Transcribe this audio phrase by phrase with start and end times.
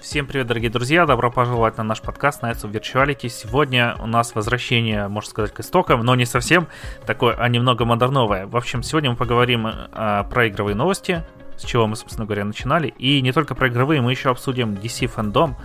[0.00, 1.04] Всем привет, дорогие друзья!
[1.04, 3.28] Добро пожаловать на наш подкаст Nights of Virtuality.
[3.28, 6.68] Сегодня у нас возвращение, можно сказать, к истокам, но не совсем
[7.04, 8.46] такое, а немного модерновое.
[8.46, 11.22] В общем, сегодня мы поговорим а, про игровые новости,
[11.58, 12.88] с чего мы, собственно говоря, начинали.
[12.96, 15.56] И не только про игровые, мы еще обсудим DC фэндом,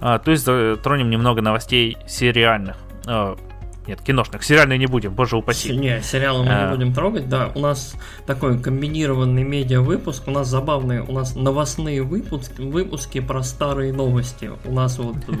[0.00, 2.76] а, то есть затронем немного новостей сериальных.
[3.08, 3.36] А,
[3.86, 4.44] нет, киношных.
[4.44, 5.76] Сериальные не будем, боже упаси.
[5.76, 6.64] Не, сериалы мы а...
[6.66, 7.50] не будем трогать, да.
[7.54, 10.28] У нас такой комбинированный медиа-выпуск.
[10.28, 14.50] У нас забавные, у нас новостные выпуски, выпуски про старые новости.
[14.64, 15.16] У нас вот...
[15.26, 15.32] Э,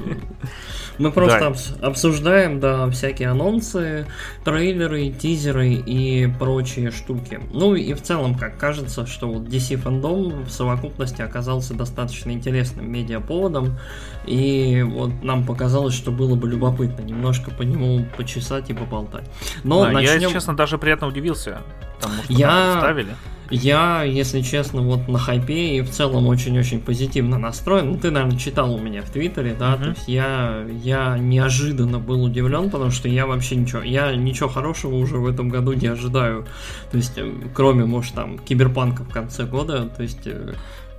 [0.98, 4.06] мы просто обсуждаем, да, всякие анонсы,
[4.44, 7.38] трейлеры, тизеры и прочие штуки.
[7.52, 12.90] Ну и в целом, как кажется, что вот DC фандом в совокупности оказался достаточно интересным
[12.90, 13.78] медиаповодом.
[14.26, 19.28] И вот нам показалось, что было бы любопытно немножко по нему почесать и поболтать.
[19.64, 20.20] Но да, начнем...
[20.20, 21.58] Я, честно, даже приятно удивился
[22.00, 22.78] тому, что я...
[22.78, 23.14] ставили.
[23.50, 27.92] Я, если честно, вот на хайпе и в целом очень-очень позитивно настроен.
[27.92, 29.84] Ну, ты, наверное, читал у меня в Твиттере, да, uh-huh.
[29.84, 34.94] то есть я, я неожиданно был удивлен, потому что я вообще ничего, я ничего хорошего
[34.94, 36.46] уже в этом году не ожидаю.
[36.90, 40.54] То есть, э, кроме, может, там, киберпанка в конце года, то есть э,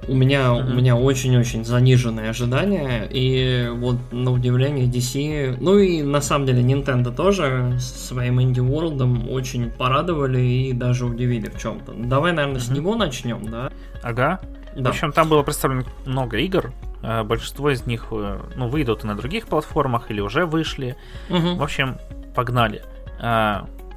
[0.07, 0.71] у меня, mm-hmm.
[0.71, 6.61] у меня очень-очень заниженные ожидания, и вот на удивление DC, ну и на самом деле
[6.61, 11.93] Nintendo тоже своим Indie World очень порадовали и даже удивили в чем-то.
[11.93, 12.65] Давай, наверное, mm-hmm.
[12.65, 13.71] с него начнем, да?
[14.01, 14.39] Ага.
[14.75, 14.89] Да.
[14.89, 16.73] В общем, там было представлено много игр.
[17.03, 20.95] Э, большинство из них э, ну, выйдут и на других платформах или уже вышли.
[21.29, 21.55] Угу.
[21.55, 21.97] В общем,
[22.35, 22.81] погнали.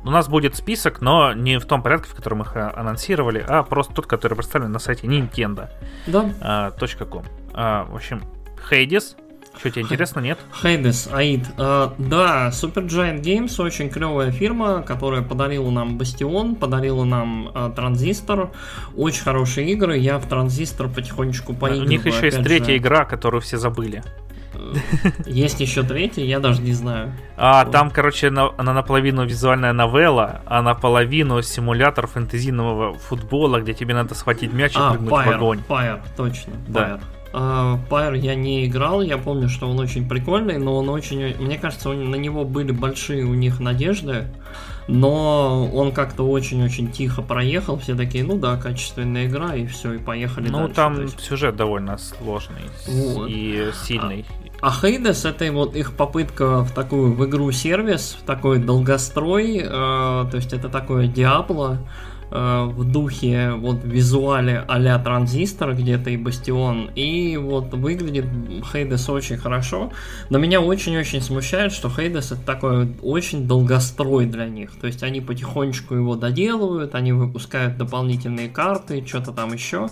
[0.05, 3.45] Э, у нас будет список, но не в том порядке, в котором их а, анонсировали,
[3.47, 5.69] а просто тот, который представлен на сайте Nintendo.
[6.07, 6.33] Да.
[6.41, 7.25] А, .com.
[7.53, 8.23] А, в общем,
[8.71, 9.17] Hades,
[9.59, 10.39] что тебе интересно, нет?
[10.63, 11.47] Hades, Аид.
[11.57, 17.75] Uh, да, Super Giant Games очень клевая фирма, которая подарила нам Бастион, подарила нам uh,
[17.75, 18.51] Транзистор.
[18.97, 19.97] Очень хорошие игры.
[19.97, 21.87] Я в Транзистор потихонечку поигрываю.
[21.87, 22.77] У них еще есть третья же.
[22.77, 24.03] игра, которую все забыли.
[25.27, 27.13] Есть еще третий, я даже не знаю.
[27.37, 27.73] А вот.
[27.73, 34.15] там, короче, на, она наполовину визуальная новелла, а наполовину симулятор фэнтезийного футбола, где тебе надо
[34.15, 35.63] схватить мяч и а, прыгнуть Pyre, в огонь.
[35.69, 36.53] Pyre, точно.
[36.69, 36.81] Да.
[36.81, 37.01] Pyre.
[37.33, 41.37] Uh, я не играл, я помню, что он очень прикольный, но он очень...
[41.39, 44.29] Мне кажется, на него были большие у них надежды
[44.89, 49.99] но он как-то очень-очень тихо проехал, все такие, ну да, качественная игра, и все, и
[49.99, 50.69] поехали ну, дальше.
[50.69, 51.21] Ну, там есть...
[51.21, 53.29] сюжет довольно сложный вот.
[53.29, 54.25] и сильный.
[54.29, 59.59] А, а Hades это вот их попытка в такую в игру сервис, в такой долгострой,
[59.59, 61.79] э, то есть это такое Диабло,
[62.29, 68.25] Э, в духе вот визуале а-ля транзистор где-то и бастион и вот выглядит
[68.73, 69.93] Хейдес очень хорошо.
[70.29, 74.73] Но меня очень-очень смущает что Хейдес это такой очень долгострой для них.
[74.81, 79.89] То есть они потихонечку его доделывают они выпускают дополнительные карты что-то там еще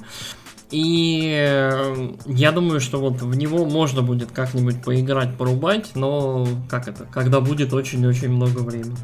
[0.74, 6.88] и э, я думаю, что вот в него можно будет как-нибудь поиграть, порубать, но как
[6.88, 8.96] это, когда будет очень-очень много времени.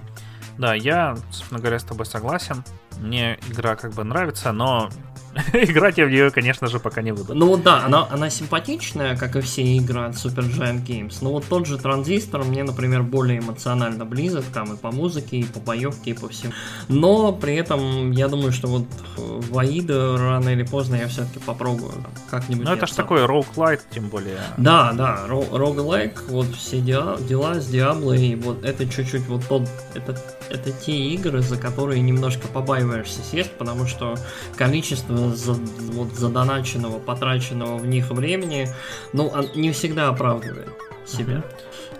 [0.58, 2.64] Да, я, собственно говоря, с тобой согласен.
[2.98, 4.90] Мне игра как бы нравится, но
[5.52, 7.34] Играть я в нее, конечно же, пока не буду.
[7.34, 11.18] Ну вот да, она, она симпатичная, как и все игры от Super Giant Games.
[11.20, 15.44] Но вот тот же транзистор мне, например, более эмоционально близок, там и по музыке, и
[15.44, 16.52] по боевке, и по всему.
[16.88, 18.86] Но при этом я думаю, что вот
[19.16, 21.92] в Аида рано или поздно я все-таки попробую
[22.30, 22.64] как-нибудь.
[22.64, 24.38] Ну это же такой роуглайк, тем более.
[24.56, 29.68] Да, да, роуглайк, вот все дела, дела с Диабло, и вот это чуть-чуть вот тот,
[29.94, 34.16] это, это те игры, за которые немножко побаиваешься сесть, потому что
[34.56, 38.68] количество за, вот, задоначенного, потраченного в них времени,
[39.12, 40.68] ну, не всегда оправдывает
[41.06, 41.34] себя.
[41.34, 41.44] Uh-huh.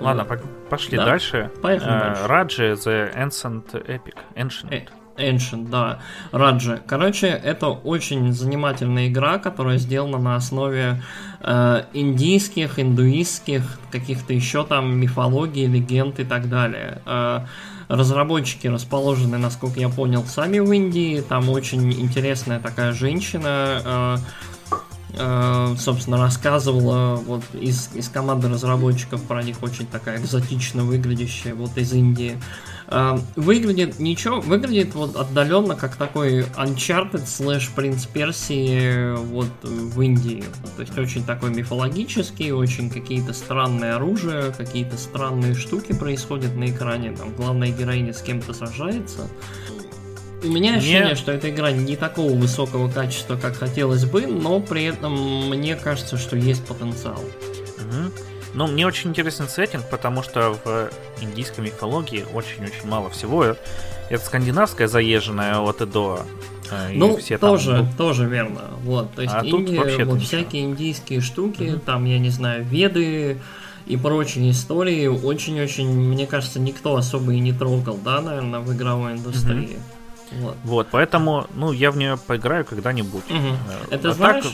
[0.01, 1.05] Ладно, по- пошли да.
[1.05, 1.51] дальше.
[1.63, 2.27] Поехали uh, дальше.
[2.27, 4.15] Раджи The Ancient Epic.
[4.35, 4.73] Ancient.
[4.73, 4.87] Э-
[5.17, 6.01] Ancient, да.
[6.33, 6.81] Раджи.
[6.87, 11.03] Короче, это очень занимательная игра, которая сделана на основе
[11.41, 17.03] э, индийских, индуистских, каких-то еще там мифологий, легенд и так далее.
[17.05, 17.41] Э,
[17.91, 21.21] Разработчики расположены, насколько я понял, сами в Индии.
[21.23, 24.17] Там очень интересная такая женщина, э,
[25.15, 31.77] э, собственно, рассказывала вот из, из команды разработчиков про них очень такая экзотично выглядящая вот
[31.79, 32.39] из Индии.
[32.39, 32.80] Э,
[33.37, 40.43] выглядит ничего, выглядит вот отдаленно как такой Uncharted слэш Принц Персии вот в Индии.
[40.77, 47.13] То есть очень такой мифологический, очень какие-то странные оружия, какие-то странные штуки происходят на экране.
[47.13, 49.29] Там главная героиня с кем-то сражается.
[50.43, 51.15] У меня ощущение, мне...
[51.15, 56.17] что эта игра не такого высокого качества, как хотелось бы, но при этом мне кажется,
[56.17, 57.21] что есть потенциал.
[57.21, 58.30] Угу.
[58.55, 60.91] Ну, мне очень интересен сеттинг, потому что в
[61.23, 63.57] индийской мифологии очень-очень мало всего.
[64.09, 66.23] Это скандинавская заезженная от и до.
[66.71, 67.93] Э, ну, все тоже, там...
[67.97, 68.63] тоже верно.
[68.83, 71.81] Вот, то есть а инди, вот всякие индийские штуки, mm-hmm.
[71.81, 73.41] там, я не знаю, веды
[73.87, 79.13] и прочие истории, очень-очень, мне кажется, никто особо и не трогал, да, наверное, в игровой
[79.13, 79.77] индустрии.
[79.77, 80.01] Mm-hmm.
[80.33, 80.57] Вот.
[80.65, 83.25] вот, поэтому, ну, я в нее поиграю когда-нибудь.
[83.29, 83.91] Угу.
[83.91, 84.45] Это а знаешь...
[84.45, 84.53] так,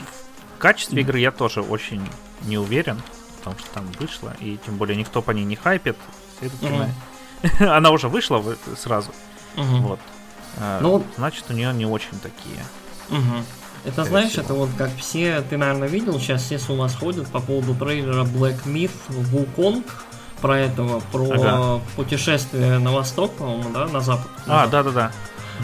[0.56, 2.00] в качестве игры я тоже очень
[2.46, 3.02] не уверен,
[3.46, 5.96] потому что там вышло, и тем более никто по ней не хайпит,
[6.38, 6.90] следовательно,
[7.42, 7.64] угу.
[7.70, 8.42] она уже вышла
[8.76, 9.10] сразу.
[9.56, 9.76] Угу.
[9.78, 10.00] Вот.
[10.58, 12.64] А, ну, значит, у нее не очень такие.
[13.08, 13.44] Угу.
[13.84, 14.42] Это знаешь, всего.
[14.42, 18.24] это вот как все, ты, наверное, видел, сейчас все с ума сходят по поводу трейлера
[18.24, 19.84] Black Myth Wukong,
[20.40, 21.80] про этого, про ага.
[21.94, 24.30] путешествие на восток, по-моему, да, на запад.
[24.46, 25.12] А, да-да-да.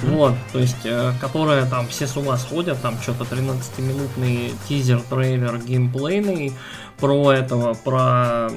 [0.02, 5.58] Вот, то есть, э, которая там все с ума сходят, там что-то 13-минутный тизер, трейлер
[5.58, 6.54] геймплейный
[7.02, 8.48] про этого, про,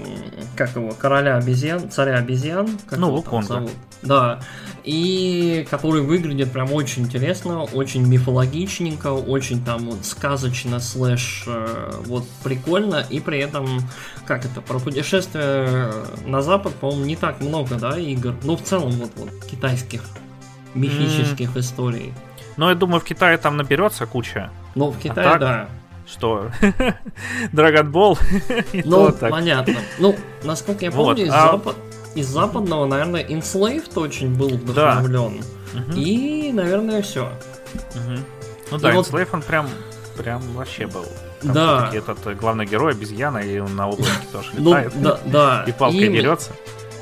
[0.55, 2.69] как его, короля обезьян, царя обезьян.
[2.87, 3.67] Как ну, Луконга.
[4.03, 4.39] Да,
[4.83, 12.23] и который выглядит прям очень интересно, очень мифологичненько, очень там вот сказочно, слэш, э, вот
[12.43, 13.67] прикольно, и при этом,
[14.27, 15.91] как это, про путешествие
[16.27, 20.03] на запад, по-моему, не так много, да, игр, ну, в целом, вот, вот китайских
[20.75, 21.59] мифических mm.
[21.59, 22.13] историй.
[22.57, 24.51] Ну, я думаю, в Китае там наберется куча.
[24.75, 25.69] Ну, в Китае, а так, да.
[26.07, 26.51] Что?
[27.51, 28.17] Dragon Ball?
[28.85, 29.75] ну, понятно.
[29.99, 31.51] Ну, насколько я помню, вот, из, а...
[31.51, 31.75] запад...
[32.13, 35.41] из западного, наверное, Enslaved очень был вдохновлен.
[35.73, 35.79] Да.
[35.79, 35.99] Угу.
[35.99, 37.31] И, наверное, все.
[37.95, 38.19] Угу.
[38.71, 39.07] Ну да, вот...
[39.07, 39.69] Enslaved он прям,
[40.17, 41.05] прям вообще был.
[41.41, 41.91] Там да.
[41.93, 45.01] Этот главный герой обезьяна, и он на облаке тоже ну, летает.
[45.01, 45.63] да, да.
[45.67, 46.11] И палкой и...
[46.11, 46.51] дерется.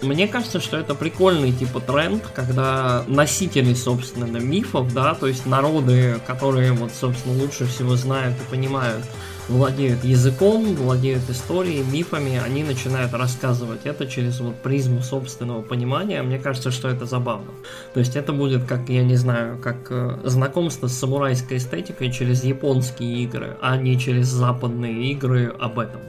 [0.04, 6.20] Мне кажется, что это прикольный типа тренд, когда носители, собственно, мифов, да, то есть народы,
[6.28, 9.04] которые вот, собственно, лучше всего знают и понимают,
[9.48, 16.22] владеют языком, владеют историей, мифами, они начинают рассказывать это через вот призму собственного понимания.
[16.22, 17.52] Мне кажется, что это забавно.
[17.94, 22.44] То есть это будет как, я не знаю, как э, знакомство с самурайской эстетикой через
[22.44, 26.02] японские игры, а не через западные игры об этом.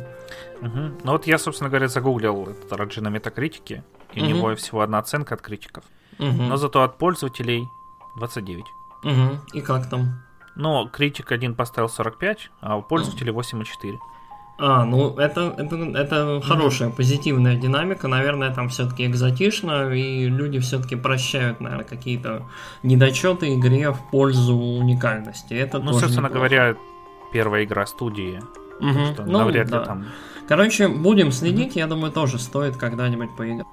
[0.61, 0.81] Угу.
[1.05, 4.27] Ну вот я, собственно говоря, загуглил этот Раджи на метакритике, и угу.
[4.27, 5.85] у него всего одна оценка от критиков.
[6.19, 6.43] Угу.
[6.43, 7.69] Но зато от пользователей
[8.17, 8.65] 29.
[9.05, 9.13] Угу.
[9.53, 10.23] И как там?
[10.57, 13.99] Но критик один поставил 45, а у пользователей 8,4.
[14.57, 18.07] А, ну это, это, это хорошая, позитивная динамика.
[18.07, 22.45] Наверное, там все-таки экзотично, и люди все-таки прощают, наверное, какие-то
[22.85, 25.55] недочеты игре в пользу уникальности.
[25.55, 26.35] Это ну, собственно неплохо.
[26.35, 26.77] говоря,
[27.33, 28.41] первая игра студии.
[28.81, 29.13] Угу.
[29.13, 29.81] Что ну, навряд да.
[29.81, 30.07] ли там
[30.49, 33.67] Короче, будем следить, я думаю, тоже стоит когда-нибудь поиграть.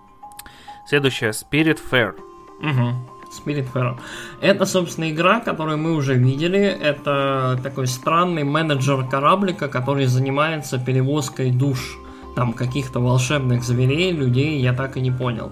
[0.88, 2.14] Следующая Spirit Fair.
[2.60, 2.96] Угу.
[3.32, 4.00] Spirit Fair.
[4.42, 6.60] Это, собственно, игра, которую мы уже видели.
[6.60, 11.98] Это такой странный менеджер кораблика, который занимается перевозкой душ
[12.36, 15.52] там каких-то волшебных зверей, людей, я так и не понял.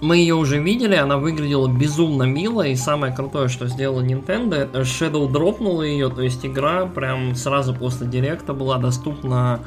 [0.00, 5.30] Мы ее уже видели, она выглядела безумно мило, и самое крутое, что сделала Nintendo, Shadow
[5.30, 9.60] дропнула ее, то есть игра прям сразу после директа была доступна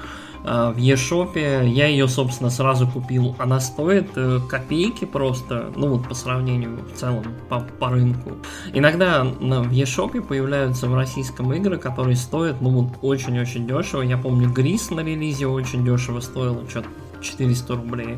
[0.44, 1.66] э, в eShop.
[1.66, 3.36] Я ее, собственно, сразу купил.
[3.40, 8.34] Она стоит э, копейки просто, ну вот по сравнению в целом по, по рынку.
[8.74, 14.02] Иногда в eShop появляются в российском игры, которые стоят, ну вот очень-очень дешево.
[14.02, 16.90] Я помню, Грис на релизе очень дешево стоил, что-то
[17.22, 18.18] 400 рублей.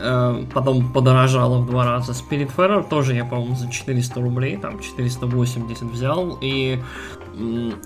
[0.00, 2.12] Э, потом подорожало в два раза.
[2.12, 6.80] Spirit Spiritfarer тоже я, по-моему, за 400 рублей, там 480 взял, и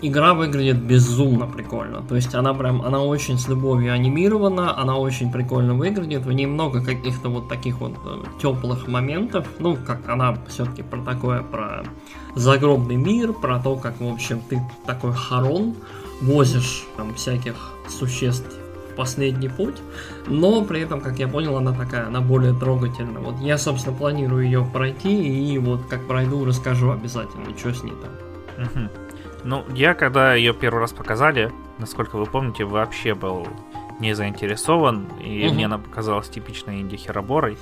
[0.02, 2.02] игра выглядит безумно прикольно.
[2.02, 6.46] То есть она прям, она очень с любовью анимирована, она очень прикольно выглядит, в ней
[6.46, 11.84] много каких-то вот таких вот э, теплых моментов, ну, как она все-таки про такое, про
[12.34, 15.74] загробный мир, про то, как, в общем, ты такой хорон
[16.20, 17.54] возишь там всяких
[17.88, 18.54] существ
[18.98, 19.76] последний путь,
[20.26, 23.22] но при этом, как я понял, она такая, она более трогательная.
[23.22, 27.94] Вот я, собственно, планирую ее пройти, и вот как пройду, расскажу обязательно, что с ней
[28.02, 28.64] там.
[28.66, 28.90] Угу.
[29.44, 33.46] Ну, я, когда ее первый раз показали, насколько вы помните, вообще был
[34.00, 35.54] не заинтересован, и угу.
[35.54, 37.56] мне она показалась типичной инди-хероборой.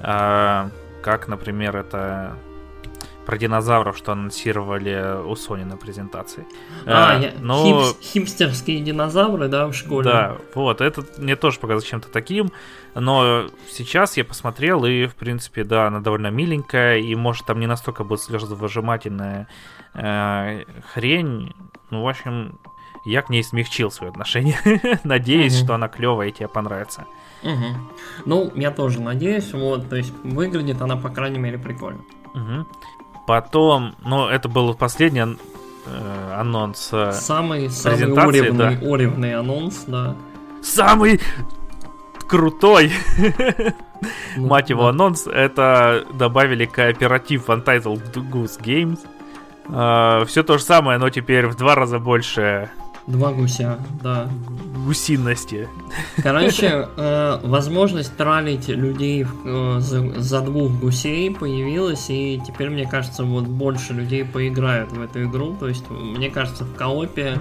[0.00, 0.70] А,
[1.02, 2.34] как, например, это
[3.28, 6.46] про динозавров, что анонсировали у Sony на презентации.
[6.86, 7.32] А, а я...
[7.38, 7.62] но...
[7.62, 7.98] Хипс...
[8.00, 10.04] хипстерские динозавры, да, в школе.
[10.10, 12.50] Да, вот, это мне тоже показалось чем-то таким,
[12.94, 17.66] но сейчас я посмотрел, и, в принципе, да, она довольно миленькая, и, может, там не
[17.66, 19.46] настолько будет слезовыжимательная
[19.92, 21.54] э, хрень,
[21.90, 22.58] ну, в общем,
[23.04, 24.58] я к ней смягчил свое отношение.
[25.04, 25.64] Надеюсь, угу.
[25.64, 27.04] что она клевая и тебе понравится.
[27.42, 27.66] Угу.
[28.24, 32.00] Ну, я тоже надеюсь, вот, то есть выглядит она, по крайней мере, прикольно.
[32.34, 32.66] Угу.
[33.28, 38.78] Потом, ну, это был последний э, анонс э, самый, самый уровный, да.
[38.80, 40.16] уровный анонс, да.
[40.62, 41.20] Самый
[42.26, 42.90] крутой,
[44.36, 44.88] ну, мать его, да.
[44.88, 49.00] анонс, это добавили кооператив Untitled Goose Games.
[49.68, 52.70] А, Все то же самое, но теперь в два раза больше
[53.08, 54.28] Два гуся, да.
[54.84, 55.66] гусиности.
[56.22, 63.24] Короче, э, возможность тралить людей э, за, за двух гусей появилась, и теперь, мне кажется,
[63.24, 65.56] вот больше людей поиграют в эту игру.
[65.58, 67.38] То есть, мне кажется, в коопе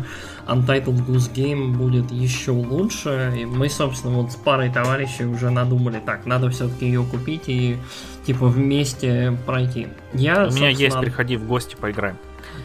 [0.47, 3.33] Untitled Goose Game будет еще лучше.
[3.37, 7.77] И мы, собственно, вот с парой товарищей уже надумали, так, надо все-таки ее купить и
[8.25, 9.87] типа вместе пройти.
[10.13, 12.17] Я, У меня есть, приходи в гости, поиграем.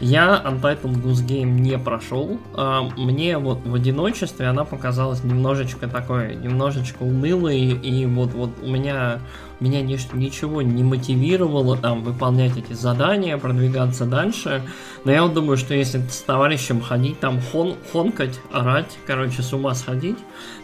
[0.03, 2.39] Я Untitled Goose Game не прошел.
[2.53, 8.67] А, Мне вот в одиночестве она показалась немножечко такой, немножечко унылой, и вот, вот у
[8.69, 9.19] меня
[9.59, 14.61] меня нич- ничего не мотивировало там выполнять эти задания, продвигаться дальше.
[15.05, 19.53] Но я вот думаю, что если с товарищем ходить, там хон, хонкать, орать, короче, с
[19.53, 20.17] ума сходить,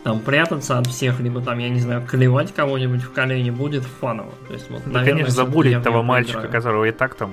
[0.03, 4.34] там прятаться от всех, либо там, я не знаю, клевать кого-нибудь в колени, будет фаново.
[4.50, 6.51] То есть, вот, Да, наверное, конечно, забулить в того мальчика, поиграю.
[6.62, 7.31] которого и так там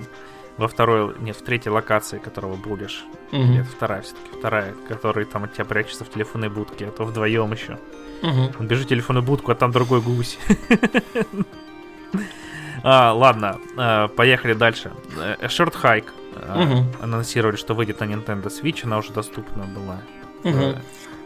[0.59, 3.05] во второй, нет, в третьей локации, которого булишь.
[3.33, 3.53] Мгм.
[3.53, 7.53] Нет, вторая все-таки, вторая, который там от тебя прячется в телефонной будке, а то вдвоем
[7.53, 7.79] еще.
[8.23, 8.53] Мгм.
[8.59, 10.39] Он бежит в телефонную будку, а там другой гусь.
[12.83, 14.93] А, ладно, а, поехали дальше.
[15.19, 16.09] Э, Short Hike.
[16.37, 16.93] а, Мгм.
[17.03, 19.97] Анонсировали, что выйдет на Nintendo Switch, она уже доступна была.
[20.51, 20.77] Мгм.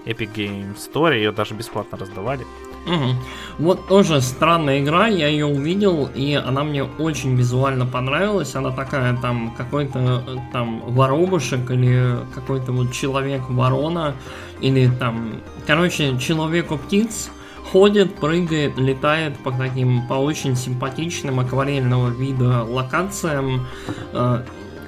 [0.06, 2.46] Epic Game Store, ее даже бесплатно раздавали.
[2.86, 3.16] Мгм.
[3.58, 8.54] Вот тоже странная игра, я ее увидел, и она мне очень визуально понравилась.
[8.54, 10.22] Она такая там какой-то
[10.52, 14.14] там воробушек или какой-то вот человек-ворона,
[14.62, 15.34] или там,
[15.66, 17.30] короче, человеку-птиц
[17.70, 23.66] ходит, прыгает, летает по таким, по очень симпатичным акварельного вида локациям,
[24.12, 24.42] э,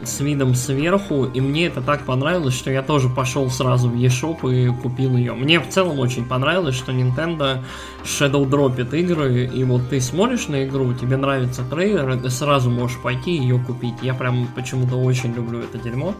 [0.04, 4.52] с видом сверху, и мне это так понравилось, что я тоже пошел сразу в eShop
[4.52, 5.34] и купил ее.
[5.34, 7.62] Мне в целом очень понравилось, что Nintendo
[8.04, 12.70] Shadow дропит игры, и вот ты смотришь на игру, тебе нравится трейлер, и ты сразу
[12.70, 13.94] можешь пойти ее купить.
[14.02, 16.14] Я прям почему-то очень люблю это дерьмо.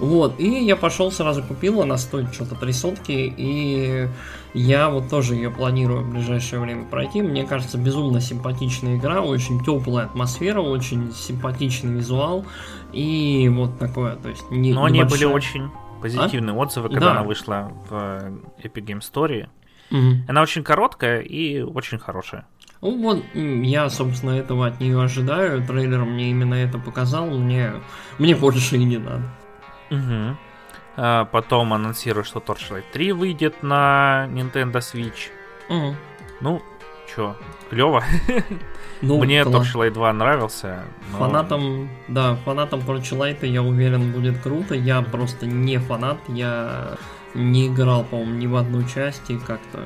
[0.00, 4.08] Вот, и я пошел сразу купил, она стоит что-то три сотки, и
[4.54, 7.20] я вот тоже ее планирую в ближайшее время пройти.
[7.20, 12.46] Мне кажется, безумно симпатичная игра, очень теплая атмосфера, очень симпатичный визуал,
[12.92, 15.68] и вот такое, то есть не, Но они были очень
[16.00, 17.10] позитивные отзывы, когда Да.
[17.12, 19.48] она вышла в э, Epic Game Store.
[19.90, 20.24] Мгм.
[20.28, 22.46] Она очень короткая и очень хорошая.
[22.80, 25.66] Ну вот, я, собственно, этого от нее ожидаю.
[25.66, 27.26] Трейлер мне именно это показал.
[27.26, 27.72] Мне,
[28.18, 29.22] мне больше и не надо.
[29.90, 30.38] Мгм.
[30.96, 35.30] А, Потом анонсируют, что Torchlight 3 выйдет на Nintendo Switch.
[35.68, 35.96] Мгм.
[36.40, 36.62] Ну,
[37.14, 37.36] чё,
[37.70, 38.02] клево.
[39.00, 39.54] Ну, Мне класс.
[39.74, 40.82] Torchlight 2 нравился.
[41.12, 44.74] но- Фанатам, да, фанатам Torchlight, я уверен, будет круто.
[44.74, 46.96] Я просто не фанат, я
[47.34, 49.84] не играл, по-моему, ни в одну часть и как-то...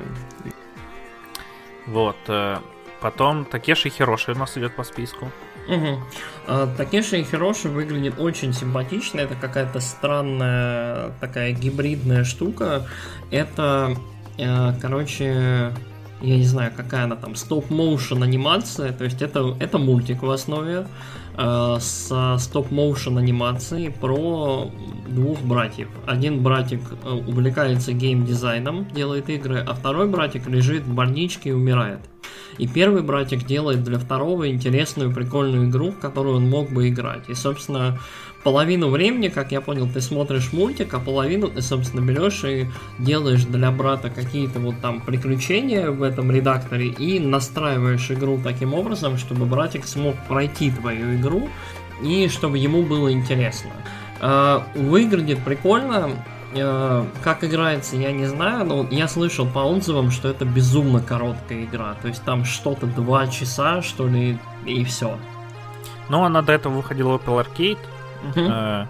[1.85, 2.15] Вот.
[2.27, 2.57] э,
[3.01, 5.29] Потом Такеши Хироши у нас идет по списку.
[5.67, 6.67] Угу.
[6.77, 9.21] Такеши и Хироши выглядит очень симпатично.
[9.21, 12.85] Это какая-то странная такая гибридная штука.
[13.31, 13.95] Это,
[14.37, 15.71] э, короче,
[16.21, 18.91] я не знаю, какая она там, стоп-моушен анимация.
[18.91, 20.87] То есть это, это мультик в основе
[21.37, 24.71] э, с стоп-моушен анимацией про
[25.07, 25.89] двух братьев.
[26.05, 31.99] Один братик э, увлекается геймдизайном, делает игры, а второй братик лежит в больничке и умирает.
[32.57, 37.29] И первый братик делает для второго интересную, прикольную игру, в которую он мог бы играть.
[37.29, 37.99] И, собственно,
[38.43, 42.67] половину времени, как я понял, ты смотришь мультик, а половину ты, собственно, берешь и
[42.99, 49.17] делаешь для брата какие-то вот там приключения в этом редакторе и настраиваешь игру таким образом,
[49.17, 51.49] чтобы братик смог пройти твою игру
[52.01, 53.71] и чтобы ему было интересно.
[54.21, 56.11] Э, Выглядит прикольно,
[56.55, 61.63] Э, Как играется, я не знаю, но я слышал по отзывам, что это безумно короткая
[61.63, 61.95] игра.
[62.01, 65.17] То есть там что-то два часа, что ли, и все.
[66.09, 67.79] Но она до этого выходила Apple Arcade.
[68.35, 68.85] Э,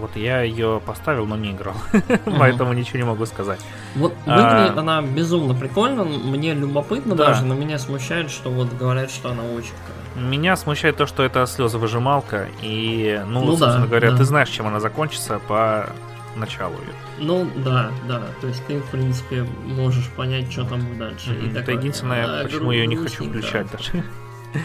[0.00, 1.76] Вот я ее поставил, но не играл.
[2.38, 3.60] Поэтому ничего не могу сказать.
[3.94, 4.36] Вот А.
[4.36, 7.26] выглядит она безумно прикольно, мне любопытно Да.
[7.28, 9.72] даже, но меня смущает, что вот говорят, что она очень.
[10.16, 12.48] Меня смущает то, что это слезовыжималка.
[12.62, 14.16] И, ну, Ну да, собственно говоря, да.
[14.16, 15.88] ты знаешь, чем она закончится по
[16.36, 16.92] началу ее.
[17.20, 21.32] Ну да, да, то есть ты, в принципе, можешь понять, что там дальше.
[21.34, 23.38] И Это такое, единственное, «А, почему я не хочу грустненько».
[23.38, 24.04] включать даже.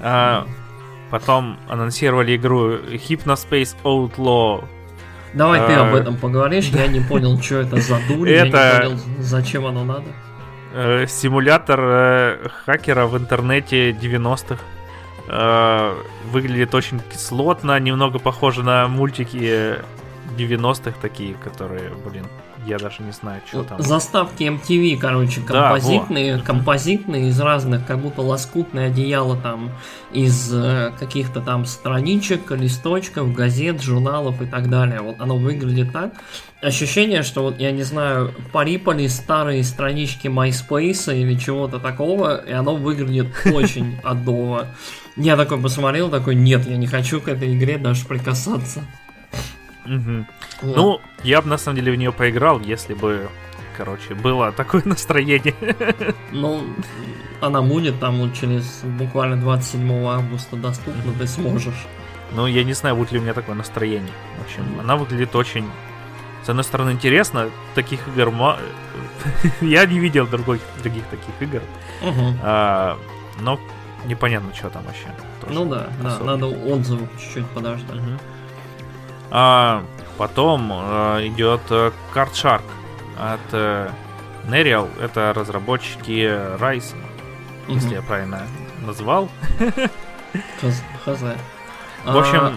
[0.00, 0.46] А,
[1.10, 4.64] Потом анонсировали игру Hypnospace Outlaw.
[5.34, 5.98] Давай ты об А.
[5.98, 9.84] этом поговоришь, я не понял, что это за дурь, я Это- не понял, зачем оно
[9.84, 10.06] надо.
[10.74, 14.60] Э, Симулятор э, хакера в интернете 90-х.
[15.28, 15.94] Э,
[16.32, 19.76] Выглядит очень кислотно, немного похоже на мультики
[20.36, 22.26] 90-х такие, которые, блин,
[22.66, 23.80] я даже не знаю, что там.
[23.80, 29.70] Заставки MTV, короче, композитные, да, композитные из разных, как будто лоскутное одеяло там
[30.12, 35.00] из э, каких-то там страничек, листочков, газет, журналов и так далее.
[35.00, 36.12] Вот оно выглядит так.
[36.60, 42.74] Ощущение, что вот, я не знаю, порипали старые странички MySpace или чего-то такого, и оно
[42.74, 44.66] выглядит очень адово.
[45.16, 48.82] Я такой посмотрел, такой, нет, я не хочу к этой игре даже прикасаться.
[49.86, 50.26] Угу.
[50.62, 50.76] Вот.
[50.76, 53.28] Ну, я бы на самом деле в нее поиграл, если бы,
[53.76, 55.54] короче, было такое настроение.
[56.32, 56.62] Ну,
[57.40, 61.86] она будет там через буквально 27 августа доступна, ты сможешь.
[62.32, 64.12] Ну, я не знаю, будет ли у меня такое настроение.
[64.38, 65.66] В общем, она выглядит очень,
[66.44, 67.50] с одной стороны, интересно.
[67.74, 68.32] Таких игр
[69.60, 71.62] я не видел других, других таких игр.
[72.02, 72.38] Угу.
[72.42, 72.98] А,
[73.40, 73.60] но
[74.06, 75.06] непонятно, что там вообще.
[75.40, 77.96] Тоже ну да, да, надо отзывы чуть-чуть подождать.
[77.96, 78.18] Угу.
[79.30, 79.84] А,
[80.18, 82.62] потом а, идет э, Card Shark
[83.18, 83.90] от э,
[84.44, 84.88] Nerial.
[85.00, 86.94] Это разработчики Rise,
[87.66, 87.74] угу.
[87.74, 88.42] если я правильно
[88.84, 89.28] назвал.
[90.60, 90.82] Хз.
[92.04, 92.54] В общем, а...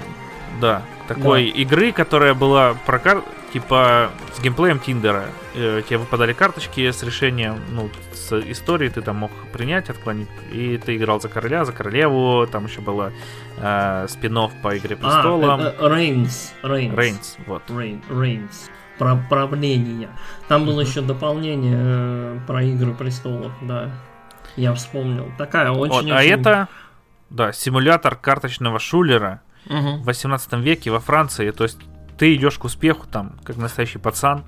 [0.62, 3.24] да, такой игры, которая была про кар...
[3.54, 5.26] типа с геймплеем Тиндера.
[5.56, 10.30] Э, тебе выпадали карточки с решением, ну, с историей ты там мог принять, отклонить.
[10.52, 12.48] И ты играл за короля, за королеву.
[12.48, 13.12] Там еще было
[13.58, 15.62] э, спин по Игре Престолам.
[15.62, 16.54] А, Рейнс.
[16.64, 16.96] Рейнс.
[16.96, 17.64] Рейнс, вот.
[17.70, 18.70] Рейнс.
[18.98, 20.10] Про правление.
[20.48, 23.92] Там было еще дополнение э, про Игры Престолов, да.
[24.56, 25.32] Я вспомнил.
[25.38, 25.94] Такая очень...
[25.94, 26.12] Вот, очень...
[26.12, 26.68] А это,
[27.30, 29.98] да, симулятор карточного шулера угу.
[29.98, 31.52] в 18 веке во Франции.
[31.52, 31.80] То есть
[32.20, 34.44] ты идешь к успеху там, как настоящий пацан.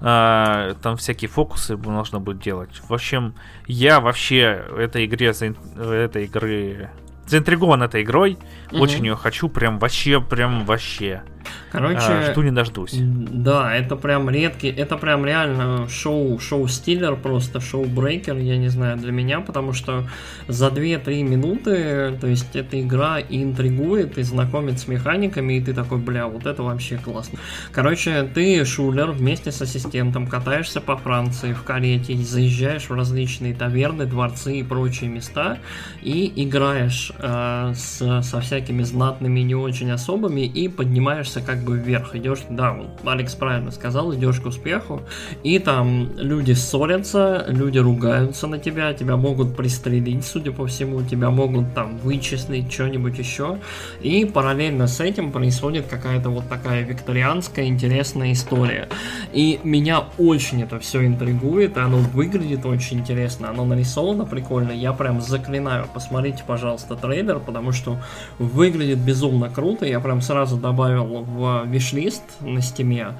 [0.00, 2.70] А, там всякие фокусы можно будет делать.
[2.86, 3.34] В общем,
[3.66, 6.90] я вообще этой игре, этой игры
[7.28, 8.38] заинтригован этой игрой.
[8.72, 8.82] Угу.
[8.82, 11.22] Очень ее хочу, прям вообще, прям вообще.
[11.70, 12.94] Короче, а, жду не дождусь.
[12.94, 19.12] Да, это прям редкий, это прям реально шоу, шоу-стиллер, просто шоу-брейкер, я не знаю, для
[19.12, 20.08] меня, потому что
[20.46, 25.74] за 2-3 минуты, то есть эта игра и интригует, и знакомит с механиками, и ты
[25.74, 27.38] такой, бля, вот это вообще классно.
[27.70, 34.06] Короче, ты шулер вместе с ассистентом катаешься по Франции в карете, заезжаешь в различные таверны,
[34.06, 35.58] дворцы и прочие места,
[36.02, 42.14] и играешь э, с, со всякими знатными не очень особыми, и поднимаешься как бы вверх,
[42.14, 45.02] идешь, да, вот Алекс правильно сказал, идешь к успеху,
[45.42, 51.30] и там люди ссорятся, люди ругаются на тебя, тебя могут пристрелить, судя по всему, тебя
[51.30, 53.58] могут там вычислить, что-нибудь еще,
[54.00, 58.88] и параллельно с этим происходит какая-то вот такая викторианская интересная история.
[59.32, 64.92] И меня очень это все интригует, и оно выглядит очень интересно, оно нарисовано прикольно, я
[64.92, 67.98] прям заклинаю, посмотрите, пожалуйста, трейлер, потому что
[68.38, 73.14] выглядит безумно круто, я прям сразу добавил в вишлист на стиме.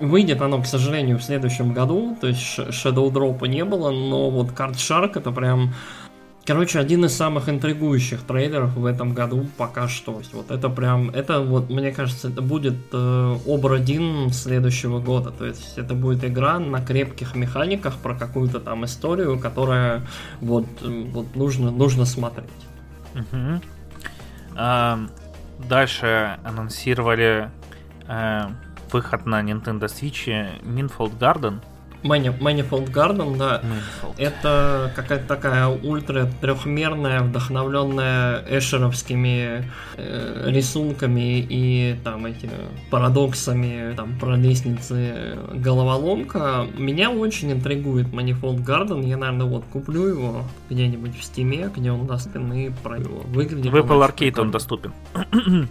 [0.00, 4.48] Выйдет оно, к сожалению, в следующем году, то есть Shadow Drop не было, но вот
[4.48, 5.74] Card Shark это прям,
[6.46, 10.20] короче, один из самых интригующих трейлеров в этом году пока что.
[10.32, 15.76] Вот это прям, это вот, мне кажется, это будет э, обр-1 следующего года, то есть
[15.76, 20.00] это будет игра на крепких механиках про какую-то там историю, которая
[20.40, 20.66] вот,
[21.12, 22.48] вот нужно, нужно смотреть.
[23.14, 23.62] Uh-huh.
[24.56, 25.10] Um,
[25.68, 27.50] дальше анонсировали
[28.06, 28.46] э,
[28.92, 30.26] выход на Nintendo Switch
[30.62, 31.60] Minfold Garden.
[32.04, 33.62] Manifold Garden, да.
[33.62, 34.14] Manifold.
[34.18, 42.48] Это какая-то такая ультра трехмерная, вдохновленная эшеровскими э, рисунками и там эти
[42.90, 46.66] парадоксами там про лестницы головоломка.
[46.76, 49.06] Меня очень интригует Manifold Garden.
[49.06, 53.20] Я, наверное, вот куплю его где-нибудь в стиме, где он доступен и про его.
[53.26, 54.92] Выглядит в Apple Arcade он доступен.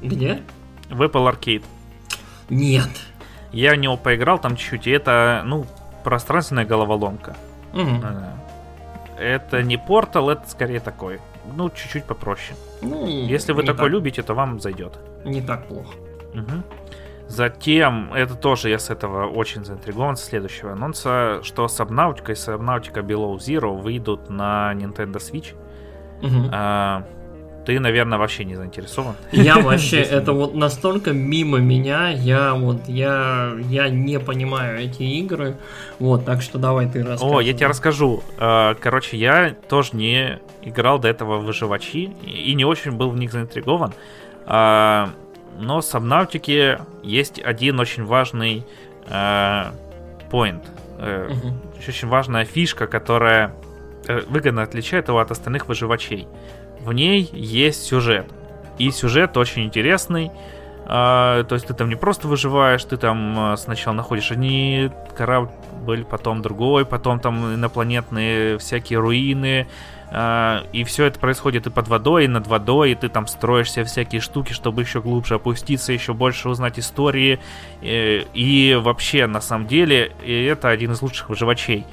[0.02, 0.42] Где?
[0.90, 1.64] В Apple Arcade.
[2.50, 2.90] Нет.
[3.52, 5.68] Я в него поиграл там чуть-чуть, и это, ну,
[6.04, 7.36] пространственная головоломка.
[7.74, 8.06] Угу.
[9.20, 11.20] Это не портал, это скорее такой.
[11.56, 12.58] Ну, чуть-чуть попроще.
[12.82, 13.92] Ну, Если вы такой так...
[13.92, 14.98] любите, то вам зайдет.
[15.26, 15.94] Не так плохо.
[16.34, 16.64] Угу.
[17.28, 23.02] Затем, это тоже я с этого очень заинтригован, с следующего анонса, что Subnautica и Subnautica
[23.02, 25.56] Below Zero выйдут на Nintendo Switch.
[26.22, 26.50] Угу.
[26.52, 27.04] А,
[27.66, 29.16] ты, наверное, вообще не заинтересован.
[29.32, 35.56] Я вообще, это вот настолько мимо меня, я вот, я, я не понимаю эти игры,
[36.00, 37.34] вот, так что давай ты расскажи.
[37.34, 38.24] О, я тебе расскажу.
[38.38, 43.18] А, короче, я тоже не играл до этого в выживачи и не очень был в
[43.18, 43.94] них заинтригован,
[44.46, 45.10] а,
[45.60, 48.66] но в Сабнавтике есть один очень важный
[50.34, 50.64] point,
[50.98, 51.30] э,
[51.88, 53.54] очень важная фишка, которая
[54.08, 56.28] э, выгодно отличает его от остальных выживачей
[56.84, 58.28] в ней есть сюжет.
[58.78, 60.32] И сюжет очень интересный.
[60.86, 66.04] А, то есть ты там не просто выживаешь, ты там а, сначала находишь одни корабль,
[66.10, 69.68] потом другой, потом там инопланетные всякие руины,
[70.12, 73.72] а, и все это происходит и под водой, и над водой, и ты там строишь
[73.72, 77.40] себе всякие штуки, чтобы еще глубже опуститься, еще больше узнать истории.
[77.82, 81.86] И, и вообще, на самом деле, это один из лучших выживачей.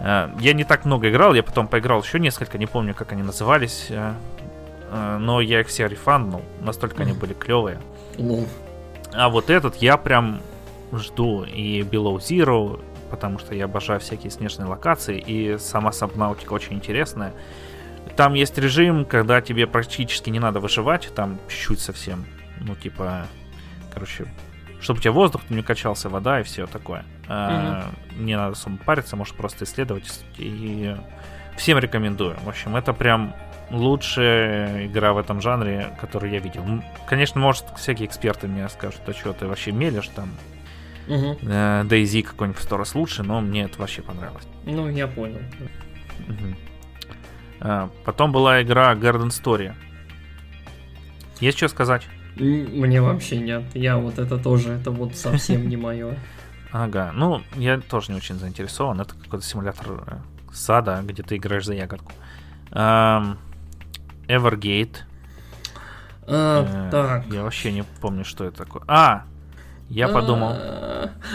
[0.00, 3.90] Я не так много играл, я потом поиграл еще несколько, не помню, как они назывались,
[4.90, 7.78] но я их все рефанднул, настолько они были клевые.
[9.12, 10.40] А вот этот я прям
[10.92, 12.80] жду и Below Zero,
[13.10, 17.32] потому что я обожаю всякие снежные локации, и сама Сабнаутика очень интересная.
[18.16, 22.26] Там есть режим, когда тебе практически не надо выживать, там чуть-чуть совсем,
[22.60, 23.26] ну типа,
[23.92, 24.26] короче,
[24.84, 27.00] чтобы у тебя воздух не качался, вода и все такое.
[27.22, 27.26] Mm-hmm.
[27.28, 30.22] А, не надо особо париться, можешь просто исследовать.
[30.36, 30.94] И
[31.56, 32.36] всем рекомендую.
[32.44, 33.34] В общем, это прям
[33.70, 36.62] лучшая игра в этом жанре, которую я видел.
[37.06, 40.28] Конечно, может, всякие эксперты мне скажут, а что ты вообще мелешь там.
[41.08, 41.38] Угу.
[41.42, 44.46] DayZ какой-нибудь сто раз лучше, но мне это вообще понравилось.
[44.64, 45.40] Ну, я понял.
[46.28, 47.90] Угу.
[48.04, 49.72] Потом была игра Garden Story.
[51.40, 52.06] Есть что сказать?
[52.36, 53.62] Мне вообще нет.
[53.74, 56.18] Я вот это тоже, это вот совсем не мое.
[56.72, 59.00] Ага, ну, я тоже не очень заинтересован.
[59.00, 60.16] Это какой-то симулятор э,
[60.52, 62.12] сада, где ты играешь за ягодку.
[64.26, 64.96] Evergate.
[66.26, 67.26] А, э, так.
[67.32, 68.82] Я вообще не помню, что это такое.
[68.88, 69.24] А,
[69.88, 70.56] я подумал.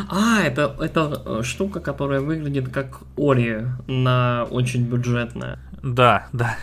[0.10, 5.60] А, это, это э, штука, которая выглядит как Ори на очень бюджетная.
[5.82, 6.58] Да, да.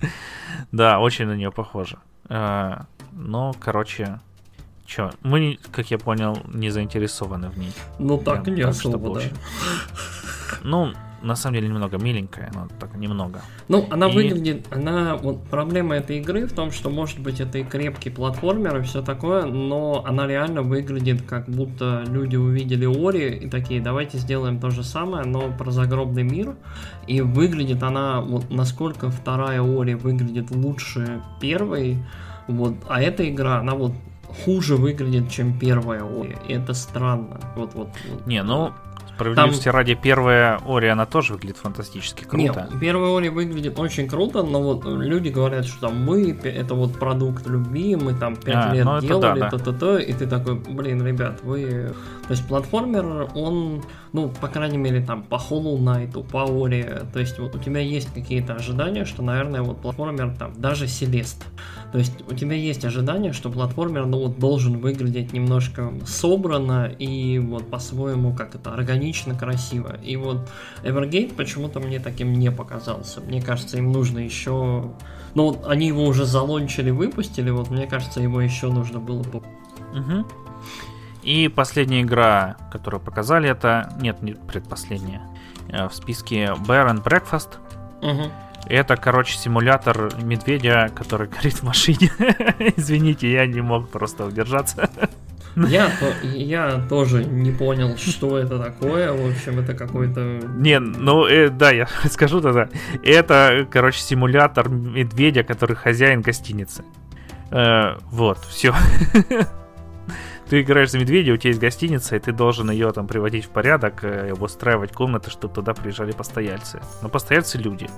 [0.72, 1.98] да, очень на нее похоже.
[3.18, 4.20] Но, короче,
[4.86, 7.72] Че, мы, как я понял, не заинтересованы в ней.
[7.98, 9.22] Ну так не особо, да.
[10.62, 13.42] Ну, на самом деле немного миленькая, но так немного.
[13.68, 14.14] Ну, она и...
[14.14, 18.78] выглядит, она, вот проблема этой игры в том, что может быть это и крепкий платформер
[18.78, 24.16] и все такое, но она реально выглядит как будто люди увидели Ори и такие, давайте
[24.16, 26.54] сделаем то же самое, но про загробный мир.
[27.06, 31.98] И выглядит она, вот насколько вторая Ори выглядит лучше первой,
[32.48, 33.92] вот, а эта игра, она вот
[34.44, 36.36] хуже выглядит, чем первая Ори.
[36.48, 37.40] Это странно.
[37.56, 38.26] Вот, вот, вот.
[38.26, 38.72] Не, ну,
[39.18, 39.74] Справедливости Там...
[39.74, 42.68] ради, первая Ори, она тоже выглядит фантастически круто.
[42.70, 46.96] Нет, первая Ори выглядит очень круто, но вот люди говорят, что там мы, это вот
[46.96, 51.04] продукт любви, мы там 5 а, лет ну делали, да, то-то-то, и ты такой, блин,
[51.04, 51.92] ребят, вы...
[52.28, 57.18] То есть платформер, он, ну, по крайней мере, там, по Hollow Knight, по Ори, то
[57.18, 61.44] есть вот у тебя есть какие-то ожидания, что, наверное, вот платформер там, даже Селест,
[61.92, 67.38] то есть у тебя есть ожидания, что платформер, ну, вот должен выглядеть немножко собрано и
[67.38, 69.96] вот по-своему, как это, органично, красиво.
[70.02, 70.50] И вот
[70.82, 73.20] Evergate почему-то мне таким не показался.
[73.20, 74.92] Мне кажется, им нужно еще...
[75.34, 79.22] Ну, вот они его уже залончили, выпустили, вот мне кажется, его еще нужно было...
[79.22, 80.26] Угу.
[81.28, 83.92] И последняя игра, которую показали, это...
[84.00, 85.20] Нет, не предпоследняя.
[85.68, 87.58] Э, в списке Bear and Breakfast.
[88.00, 88.32] Угу.
[88.64, 92.10] Это, короче, симулятор медведя, который горит в машине.
[92.78, 94.88] Извините, я не мог просто удержаться.
[95.54, 95.90] Я,
[96.22, 99.12] я тоже не понял, что это такое.
[99.12, 100.40] В общем, это какой-то...
[100.56, 102.70] Не, ну э, да, я скажу тогда.
[103.04, 106.84] Это, короче, симулятор медведя, который хозяин гостиницы.
[107.50, 108.74] Э, вот, все.
[110.48, 113.50] Ты играешь за медведя, у тебя есть гостиница, и ты должен ее там приводить в
[113.50, 116.80] порядок, э, обустраивать комнаты, чтобы туда приезжали постояльцы.
[117.02, 117.88] Но постояльцы люди.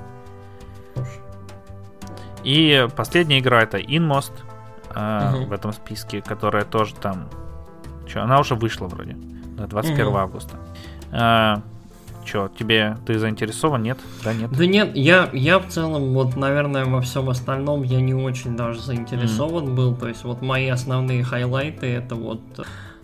[2.43, 4.33] И последняя игра это Inmost
[4.95, 5.47] э, угу.
[5.47, 7.29] в этом списке, которая тоже там
[8.11, 9.17] Че, она уже вышла вроде.
[9.69, 10.17] 21 угу.
[10.17, 10.57] августа.
[11.13, 11.63] А,
[12.31, 13.99] Че, тебе ты заинтересован, нет?
[14.25, 14.51] Да, нет?
[14.53, 18.81] Да нет, я, я в целом, вот, наверное, во всем остальном я не очень даже
[18.81, 19.97] заинтересован mm был.
[19.97, 22.41] То есть, вот мои основные хайлайты это вот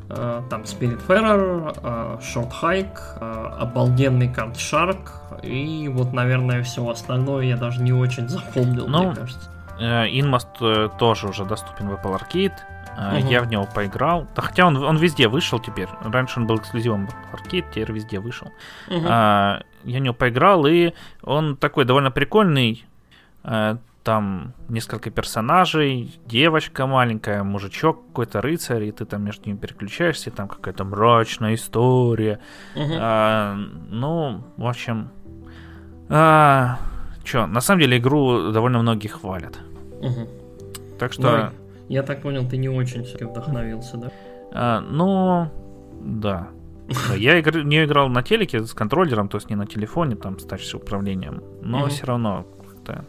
[0.08, 5.08] э, там Spiritfarer, э, Short Hike, э, обалденный Card Shark
[5.42, 9.50] и вот, наверное, все остальное я даже не очень запомнил, ну, мне кажется.
[9.80, 12.54] Э, Inmost э, тоже уже доступен в Apple Arcade.
[12.96, 13.28] Угу.
[13.28, 14.26] Я в него поиграл.
[14.34, 15.88] Да, хотя он, он везде вышел теперь.
[16.02, 18.48] Раньше он был эксклюзивом Arcade, теперь везде вышел.
[18.88, 19.04] Угу.
[19.06, 22.84] А, я в него поиграл, и он такой довольно прикольный.
[23.44, 30.30] А, там несколько персонажей, девочка маленькая, мужичок какой-то рыцарь, и ты там между ними переключаешься,
[30.30, 32.40] и там какая-то мрачная история.
[32.74, 32.94] Угу.
[32.98, 33.56] А,
[33.90, 35.10] ну, в общем...
[36.08, 36.78] А,
[37.24, 39.58] Че, на самом деле игру довольно многие хвалят.
[40.00, 40.28] Угу.
[40.98, 41.22] Так что...
[41.22, 41.50] Давай
[41.88, 44.10] я так понял, ты не очень все вдохновился, да?
[44.52, 45.48] А, ну,
[46.00, 46.48] да.
[47.16, 47.64] Я игр...
[47.64, 51.86] не играл на телеке с контроллером, то есть не на телефоне, там, с тач-управлением, но
[51.86, 53.04] mm все равно как-то...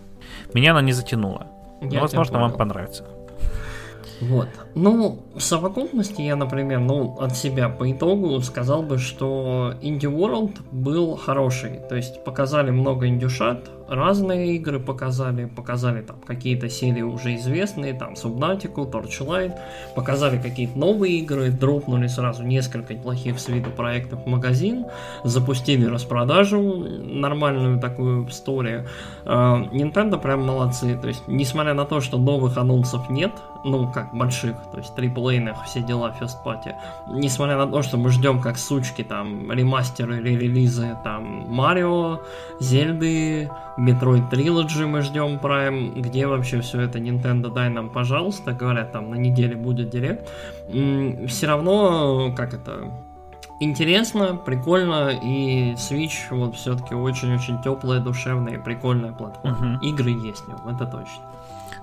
[0.54, 1.48] Меня она не затянула.
[1.82, 3.08] Я но, возможно, вам понравится.
[4.22, 4.48] Вот.
[4.76, 10.58] Ну, в совокупности я, например, ну, от себя по итогу сказал бы, что Indie World
[10.72, 11.80] был хороший.
[11.90, 18.14] То есть показали много индюшат, разные игры показали, показали там какие-то серии уже известные, там
[18.14, 19.58] Subnautica, Torchlight,
[19.96, 24.86] показали какие-то новые игры, дропнули сразу несколько плохих с виду проектов в магазин,
[25.24, 26.62] запустили распродажу,
[27.04, 28.88] нормальную такую историю.
[29.26, 33.32] А, Nintendo прям молодцы, то есть несмотря на то, что новых анонсов нет,
[33.64, 36.74] ну как больших, то есть триплейных, все дела First Party,
[37.08, 42.22] несмотря на то, что мы ждем как сучки там ремастеры релизы там Марио,
[42.60, 48.92] Зельды, Metroid Trilogy мы ждем Prime, где вообще все это Nintendo дай нам, пожалуйста, говорят,
[48.92, 50.30] там на неделе будет директ.
[51.28, 52.92] Все равно, как это,
[53.60, 59.78] интересно, прикольно, и Switch вот все-таки очень-очень теплая, душевная и прикольная платформа.
[59.78, 59.86] Угу.
[59.86, 61.24] Игры есть в нем, это точно.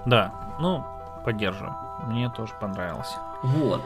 [0.06, 0.84] Да, ну,
[1.24, 1.74] поддерживаю.
[2.06, 3.16] Мне тоже понравилось.
[3.42, 3.82] Вот.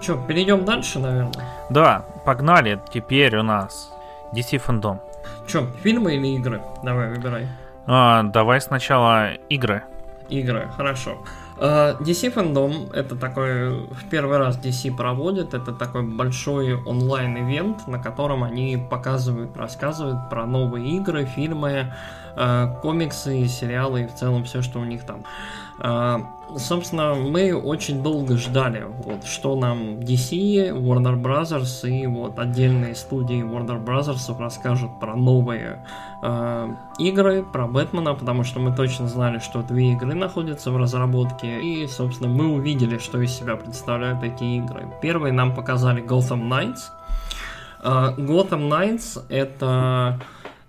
[0.00, 1.46] Че, перейдем дальше, наверное?
[1.70, 2.80] Да, погнали.
[2.92, 3.92] Теперь у нас
[4.32, 4.98] DC Fandom.
[5.46, 6.60] Че, фильмы или игры?
[6.82, 7.48] Давай, выбирай.
[7.86, 9.82] А, давай сначала игры.
[10.28, 11.18] Игры, хорошо.
[11.58, 18.02] Uh, DC Fandom это такой, в первый раз DC проводит, это такой большой онлайн-ивент, на
[18.02, 21.92] котором они показывают, рассказывают про новые игры, фильмы,
[22.36, 25.24] uh, комиксы, сериалы и в целом все, что у них там.
[26.56, 33.42] Собственно, мы очень долго ждали, вот, что нам DC, Warner Brothers и вот отдельные студии
[33.42, 35.84] Warner Brothers расскажут про новые
[36.22, 41.60] э, игры, про Бэтмена, потому что мы точно знали, что две игры находятся в разработке,
[41.60, 44.92] и, собственно, мы увидели, что из себя представляют эти игры.
[45.00, 46.80] Первые нам показали Gotham Knights.
[47.82, 50.20] Э, Gotham Knights это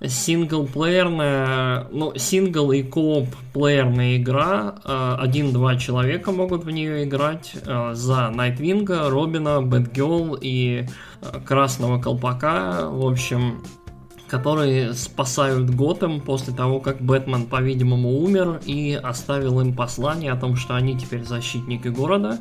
[0.05, 4.75] синглплеерная, ну, сингл и кооп плеерная игра.
[4.83, 10.85] Э, один-два человека могут в нее играть э, за Найтвинга, Робина, Бэтгелл и
[11.21, 12.89] э, Красного Колпака.
[12.89, 13.63] В общем,
[14.33, 20.55] которые спасают Готэм после того, как Бэтмен, по-видимому, умер и оставил им послание о том,
[20.55, 22.39] что они теперь защитники города.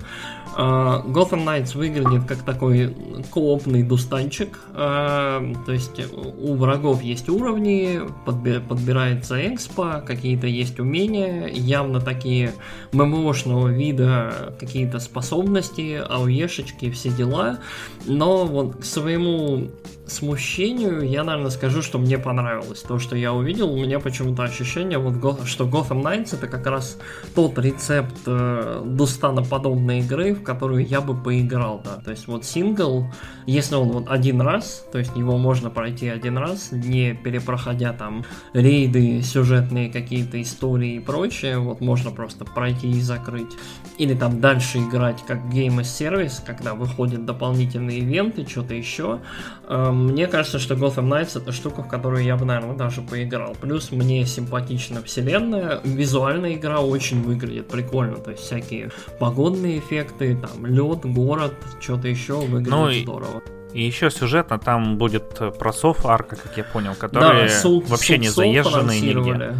[0.54, 2.94] А, Gotham Knights выглядит как такой
[3.30, 12.00] коопный дустанчик, а, то есть у врагов есть уровни, подбирается экспо, какие-то есть умения, явно
[12.00, 12.52] такие
[12.92, 17.58] ММОшного вида какие-то способности, ауешечки, все дела,
[18.06, 19.70] но вот к своему
[20.06, 22.82] смущению я, наверное, скажу, что мне понравилось.
[22.82, 26.98] То, что я увидел, у меня почему-то ощущение, вот, что Gotham Knights это как раз
[27.34, 31.96] тот рецепт э, Дустана-подобной игры, в которую я бы поиграл, да.
[31.96, 33.06] То есть вот сингл,
[33.46, 38.24] если он вот один раз, то есть его можно пройти один раз, не перепроходя там
[38.52, 43.52] рейды, сюжетные какие-то истории и прочее, вот можно просто пройти и закрыть.
[43.98, 49.20] Или там дальше играть как гейм из сервис, когда выходят дополнительные ивенты, что-то еще.
[49.68, 53.54] Эм, мне кажется, что Gotham Knights это штука, в которую я бы, наверное, даже поиграл.
[53.60, 60.66] Плюс мне симпатична вселенная, визуальная игра очень выглядит прикольно, то есть всякие погодные эффекты, там
[60.66, 63.42] лед, город, что-то еще выглядит ну, здорово.
[63.72, 68.28] И еще сюжетно там будет про Соф арка, как я понял, которые да, вообще не
[68.28, 69.56] заезжены нигде.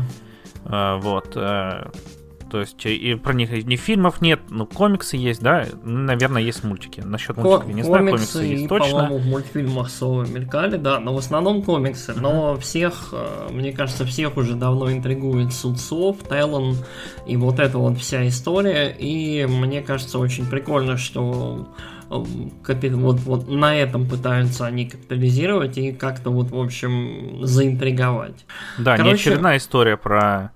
[0.65, 1.37] Uh, вот.
[2.53, 7.01] То есть и про них ни фильмов нет, ну комиксы есть, да, наверное, есть мультики.
[7.01, 8.91] Насчет Ко- мультиков не знаю, комиксы есть и, точно.
[8.91, 12.13] по-моему, в мультфильмах Совы мелькали, да, но в основном комиксы.
[12.13, 16.77] Но всех, э, мне кажется, всех уже давно интригует Суд Сов, Телон
[17.27, 18.95] и вот эта вот вся история.
[18.99, 21.75] И мне кажется, очень прикольно, что
[22.11, 22.17] э,
[22.91, 28.45] вот, вот на этом пытаются они капитализировать и как-то вот, в общем, заинтриговать.
[28.77, 30.53] Да, Короче, не очередная история про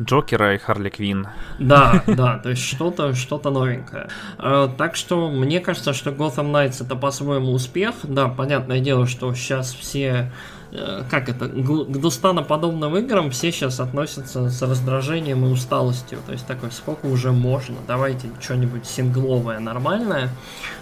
[0.00, 1.28] Джокера и Харли Квин.
[1.58, 4.08] Да, да, то есть что-то что новенькое.
[4.38, 7.94] Э, так что мне кажется, что Gotham Knights это по-своему успех.
[8.02, 10.32] Да, понятное дело, что сейчас все
[10.72, 16.18] э, как это, к Дустаноподобным играм все сейчас относятся с раздражением и усталостью.
[16.26, 20.30] То есть такой, сколько уже можно, давайте что-нибудь сингловое, нормальное.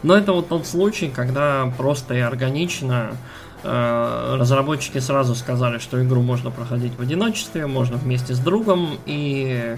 [0.03, 3.11] Но это вот тот случай, когда просто и органично
[3.65, 9.77] разработчики сразу сказали, что игру можно проходить в одиночестве, можно вместе с другом, и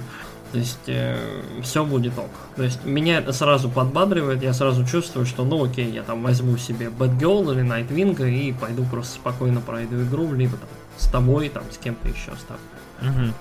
[0.55, 1.17] то есть э,
[1.63, 2.31] все будет ок.
[2.55, 6.57] То есть меня это сразу подбадривает, я сразу чувствую, что ну окей, я там возьму
[6.59, 11.49] себе Bad Girl или Nightwing и пойду просто спокойно пройду игру, либо там с тобой,
[11.49, 12.63] там с кем-то еще оставлю.
[13.03, 13.35] Угу.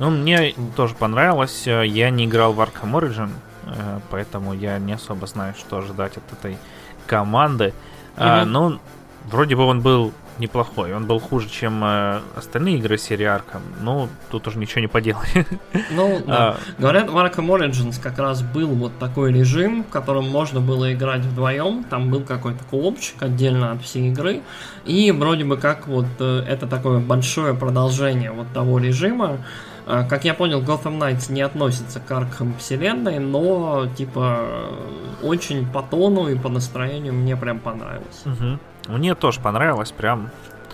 [0.00, 1.64] Ну, мне тоже понравилось.
[1.64, 3.30] Я не играл в Arkham Origin,
[3.66, 6.58] э, поэтому я не особо знаю, что ожидать от этой
[7.06, 7.66] команды.
[7.66, 7.72] Mm-hmm.
[8.16, 8.80] А, но
[9.24, 10.94] вроде бы он был неплохой.
[10.94, 13.62] Он был хуже, чем э, остальные игры серии Arkham.
[13.80, 15.46] Ну, тут уже ничего не поделали.
[15.90, 16.56] Ну, да.
[16.56, 20.92] А, Говорят, в Arkham Origins как раз был вот такой режим, в котором можно было
[20.92, 21.84] играть вдвоем.
[21.84, 24.40] Там был какой-то клубчик отдельно от всей игры.
[24.84, 29.38] И вроде бы как вот э, это такое большое продолжение вот того режима.
[29.86, 34.46] А, как я понял, Gotham Knights не относится к Arkham вселенной, но типа
[35.22, 38.22] очень по тону и по настроению мне прям понравилось.
[38.24, 38.58] Угу.
[38.88, 40.30] Мне тоже понравилось, прям.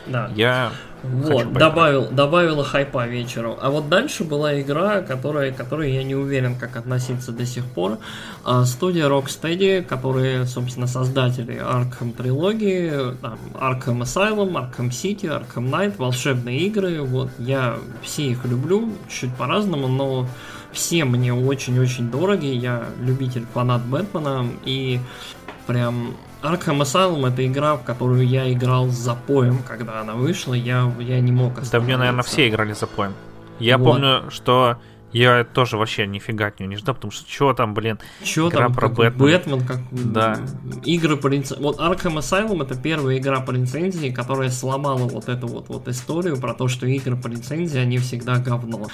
[0.07, 0.31] Да.
[0.35, 0.71] Я
[1.03, 3.57] вот, добавил, добавила хайпа вечеру.
[3.61, 7.99] А вот дальше была игра, которая, которой я не уверен, как относиться до сих пор.
[8.45, 15.95] А, студия Rocksteady, которые, собственно, создатели Arkham трилогии, там, Arkham Asylum, Arkham City, Arkham Knight,
[15.99, 17.01] волшебные игры.
[17.03, 20.27] Вот, я все их люблю, чуть по-разному, но
[20.73, 22.47] все мне очень-очень дороги.
[22.47, 24.99] Я любитель, фанат Бэтмена, и
[25.67, 30.91] прям Arkham Asylum это игра, в которую я играл с запоем, когда она вышла, я,
[31.01, 33.15] я не мог Да мне, наверное, все играли с запоем.
[33.59, 33.93] Я вот.
[33.93, 34.77] помню, что
[35.13, 38.65] я тоже вообще нифига от нее не ждал, потому что что там, блин, что игра
[38.65, 39.19] там, про Бэтмен.
[39.19, 40.39] Бэтмен, как да.
[40.85, 41.63] игры по лицензии.
[41.63, 46.37] Вот Arkham Asylum это первая игра по лицензии, которая сломала вот эту вот, вот историю
[46.37, 48.89] про то, что игры по лицензии, они всегда говно.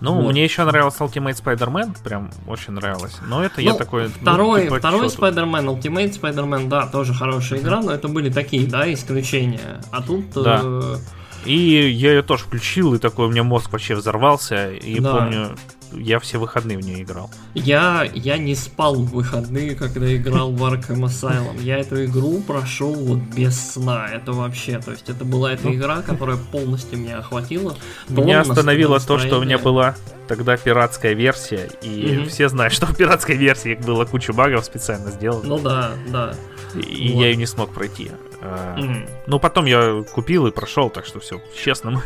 [0.00, 0.32] Ну, вот.
[0.32, 3.16] мне еще нравился Ultimate Spider-Man, прям очень нравилось.
[3.26, 4.08] Но это ну, я такой...
[4.08, 8.90] Второй, ну, второй Spider-Man, Ultimate Spider-Man, да, тоже хорошая игра, но это были такие, да,
[8.92, 9.80] исключения.
[9.90, 10.30] А тут...
[10.34, 10.60] Да.
[10.64, 10.96] Э-
[11.44, 14.72] и я ее тоже включил, и такой у меня мозг вообще взорвался.
[14.72, 15.14] И да.
[15.14, 15.56] помню,
[15.92, 17.30] я все выходные в нее играл.
[17.54, 21.62] Я, я не спал в выходные, когда играл в Arkham Asylum.
[21.62, 24.08] Я эту игру прошел вот без сна.
[24.08, 25.74] Это вообще, то есть это была эта ну.
[25.74, 27.76] игра, которая полностью меня охватила.
[28.08, 29.94] Меня остановило то, что у меня была
[30.26, 32.28] тогда пиратская версия, и mm-hmm.
[32.28, 35.48] все знают, что в пиратской версии было куча багов специально сделано.
[35.48, 36.34] Ну да, да.
[36.74, 37.20] И вот.
[37.20, 38.10] я ее не смог пройти.
[38.40, 39.10] Mm-hmm.
[39.26, 42.02] Ну, потом я купил и прошел, так что все, честно,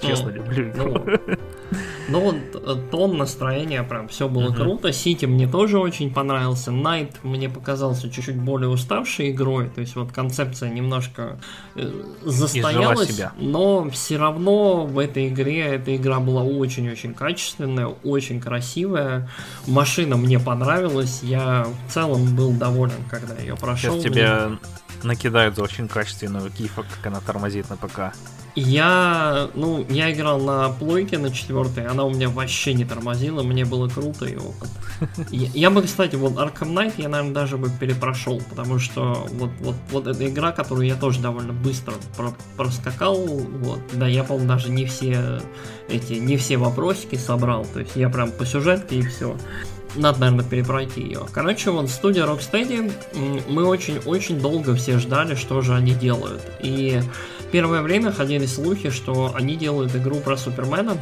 [0.00, 1.04] честно люблю игру.
[2.08, 4.92] Ну, вот э, тон настроения, прям все было круто.
[4.92, 6.70] Сити мне тоже очень понравился.
[6.70, 9.68] Найт мне показался чуть-чуть более уставшей игрой.
[9.68, 11.38] То есть вот концепция немножко
[11.76, 11.90] э,
[12.24, 19.28] застоялась, но все равно в этой игре эта игра была очень-очень качественная, очень красивая.
[19.66, 21.20] Машина мне понравилась.
[21.22, 23.94] Я в целом был доволен, когда ее прошел.
[23.94, 24.58] Сейчас тебе
[25.04, 28.14] накидают за очень качественную кифа, как она тормозит на ПК.
[28.56, 33.64] Я, ну, я играл на плойке на четвертой, она у меня вообще не тормозила, мне
[33.64, 34.68] было круто и опыт.
[35.30, 39.50] Я, я бы, кстати, вот Arkham Knight я, наверное, даже бы перепрошел, потому что вот,
[39.60, 44.48] вот, вот эта игра, которую я тоже довольно быстро про проскакал, вот, да, я, по-моему,
[44.48, 45.40] даже не все
[45.88, 49.36] эти, не все вопросики собрал, то есть я прям по сюжетке и все.
[49.96, 51.26] Надо, наверное, перепройти ее.
[51.32, 52.92] Короче, вот студия Rocksteady,
[53.48, 56.42] мы очень-очень долго все ждали, что же они делают.
[56.60, 57.00] И
[57.50, 60.96] первое время ходили слухи, что они делают игру про Супермена.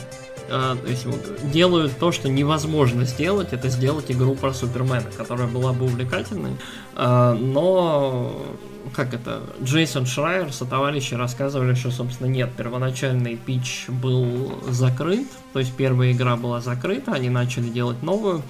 [0.50, 5.46] А, то есть вот делают то, что невозможно сделать, это сделать игру про Супермена, которая
[5.46, 6.56] была бы увлекательной.
[6.94, 8.56] А, но
[8.94, 15.58] как это, Джейсон Шрайер со товарищи рассказывали, что, собственно, нет, первоначальный пич был закрыт, то
[15.58, 18.42] есть первая игра была закрыта, они начали делать новую,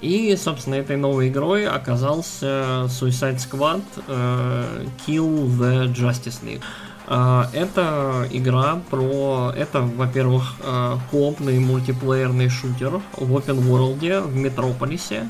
[0.00, 6.62] и, собственно, этой новой игрой оказался Suicide Squad uh, Kill the Justice League.
[7.06, 9.52] Uh, это игра про...
[9.56, 15.28] Это, во-первых, uh, коопный мультиплеерный шутер в open world в Метрополисе,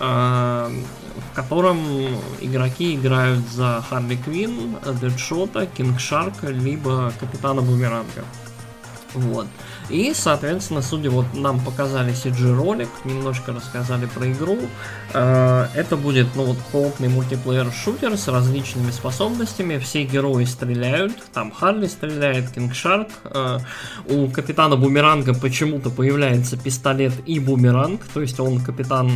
[0.00, 0.70] uh,
[1.16, 1.78] в котором
[2.40, 8.24] игроки играют за Харли Квин, Дэдшота, Кинг Шарка, либо Капитана Бумеранга.
[9.14, 9.46] Вот.
[9.90, 14.58] И, соответственно, судя вот нам показали CG ролик, немножко рассказали про игру.
[15.12, 19.78] Э, это будет, ну вот, коопный мультиплеер шутер с различными способностями.
[19.78, 21.16] Все герои стреляют.
[21.32, 23.08] Там Харли стреляет, Кинг Шарк.
[23.24, 23.58] Э,
[24.08, 28.02] у капитана Бумеранга почему-то появляется пистолет и бумеранг.
[28.14, 29.10] То есть он капитан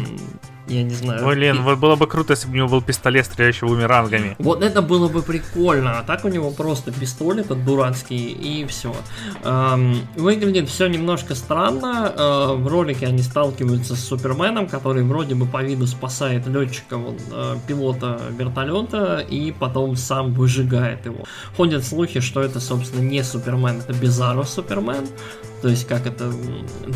[0.67, 1.27] я не знаю.
[1.27, 4.35] Блин, вот было бы круто, если бы у него был пистолет, стреляющий бумерангами.
[4.39, 5.99] Вот это было бы прикольно.
[5.99, 7.15] А так у него просто пистолет
[7.47, 8.95] этот дурацкий и все.
[9.43, 12.13] Эм, выглядит все немножко странно.
[12.17, 17.21] Э, в ролике они сталкиваются с Суперменом, который вроде бы по виду спасает летчика, вот,
[17.31, 21.25] э, пилота вертолета, и потом сам выжигает его.
[21.57, 25.07] Ходят слухи, что это, собственно, не Супермен, это Бизарро Супермен.
[25.63, 26.31] То есть, как это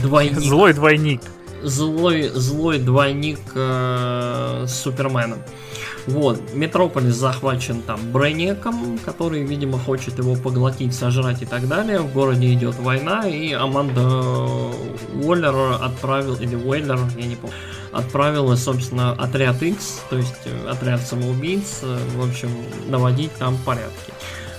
[0.02, 0.40] двойник.
[0.40, 1.22] Злой двойник
[1.62, 5.38] злой, злой двойник э, с Суперменом.
[6.06, 12.00] Вот, Метрополис захвачен там Брейнеком, который, видимо, хочет его поглотить, сожрать и так далее.
[12.00, 14.08] В городе идет война, и Аманда
[15.22, 17.54] Уоллер отправил, или Уэллер, я не помню,
[17.92, 22.50] отправила, собственно, отряд X, то есть э, отряд самоубийц, э, в общем,
[22.88, 24.12] наводить там порядки.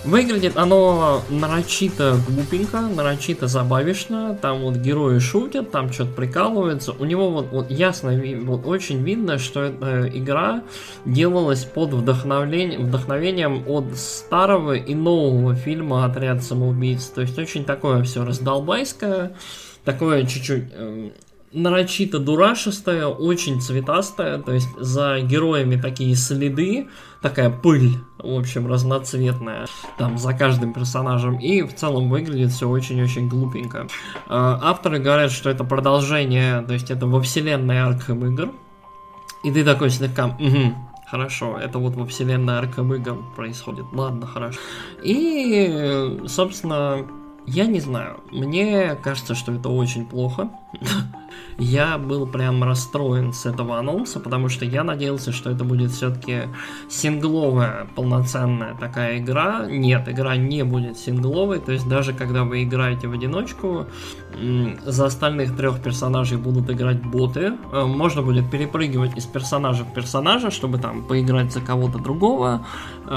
[0.06, 4.38] Выглядит оно нарочито глупенько, нарочито забавишно.
[4.42, 6.94] Там вот герои шутят, там что-то прикалываются.
[6.94, 10.64] У него вот, вот ясно, вот очень видно, что эта игра
[11.06, 17.08] делалась под вдохновлением, вдохновением от старого и нового фильма «Отряд самоубийц».
[17.08, 19.36] То есть очень такое все раздолбайское,
[19.84, 21.10] такое чуть-чуть э,
[21.52, 26.88] нарочито дурашистая, очень цветастая, то есть за героями такие следы,
[27.22, 27.92] такая пыль,
[28.22, 29.68] в общем, разноцветная,
[29.98, 33.88] там за каждым персонажем, и в целом выглядит все очень-очень глупенько.
[34.28, 38.52] А, авторы говорят, что это продолжение, то есть это во вселенной Arkham игр,
[39.44, 40.76] и ты такой слегка, угу,
[41.10, 43.86] Хорошо, это вот во вселенной Arkham игр происходит.
[43.94, 44.60] Ладно, хорошо.
[45.02, 47.04] И, собственно,
[47.48, 48.20] я не знаю.
[48.32, 50.52] Мне кажется, что это очень плохо.
[51.58, 56.44] Я был прям расстроен с этого анонса, потому что я надеялся, что это будет все-таки
[56.90, 59.66] сингловая полноценная такая игра.
[59.70, 63.88] Нет, игра не будет сингловой, то есть даже когда вы играете в одиночку,
[64.86, 67.54] за остальных трех персонажей будут играть боты.
[67.72, 72.66] Э, можно будет перепрыгивать из персонажа в персонажа, чтобы там поиграть за кого-то другого,
[73.06, 73.08] э,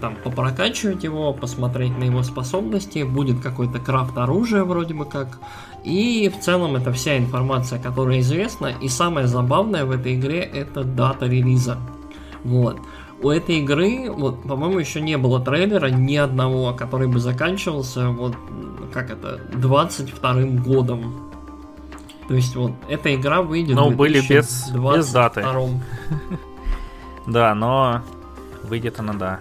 [0.00, 3.02] там попрокачивать его, посмотреть на его способности.
[3.02, 5.40] Будет какой-то крафт оружия вроде бы как.
[5.84, 8.72] И в целом это вся информация, которая известна.
[8.80, 11.78] И самое забавное в этой игре это дата релиза.
[12.44, 12.80] Вот.
[13.20, 18.36] У этой игры, вот, по-моему, еще не было трейлера ни одного, который бы заканчивался, вот,
[18.92, 21.30] как это, 22 годом.
[22.28, 25.44] То есть, вот, эта игра выйдет но были без, без даты.
[27.26, 28.00] Да, но
[28.62, 29.40] выйдет она, да.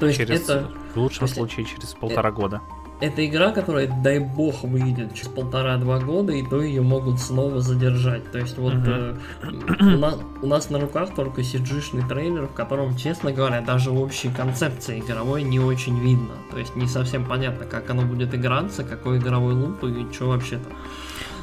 [0.00, 0.70] То есть через, это...
[0.94, 2.62] В лучшем случае через полтора года
[3.00, 8.30] это игра, которая, дай бог, выйдет через полтора-два года, и то ее могут снова задержать.
[8.32, 9.18] То есть вот uh-huh.
[9.42, 13.90] э, у, нас, у нас на руках только cg трейлер, в котором, честно говоря, даже
[13.90, 16.34] общей концепции игровой не очень видно.
[16.50, 20.68] То есть не совсем понятно, как оно будет играться, какой игровой луп и что вообще-то.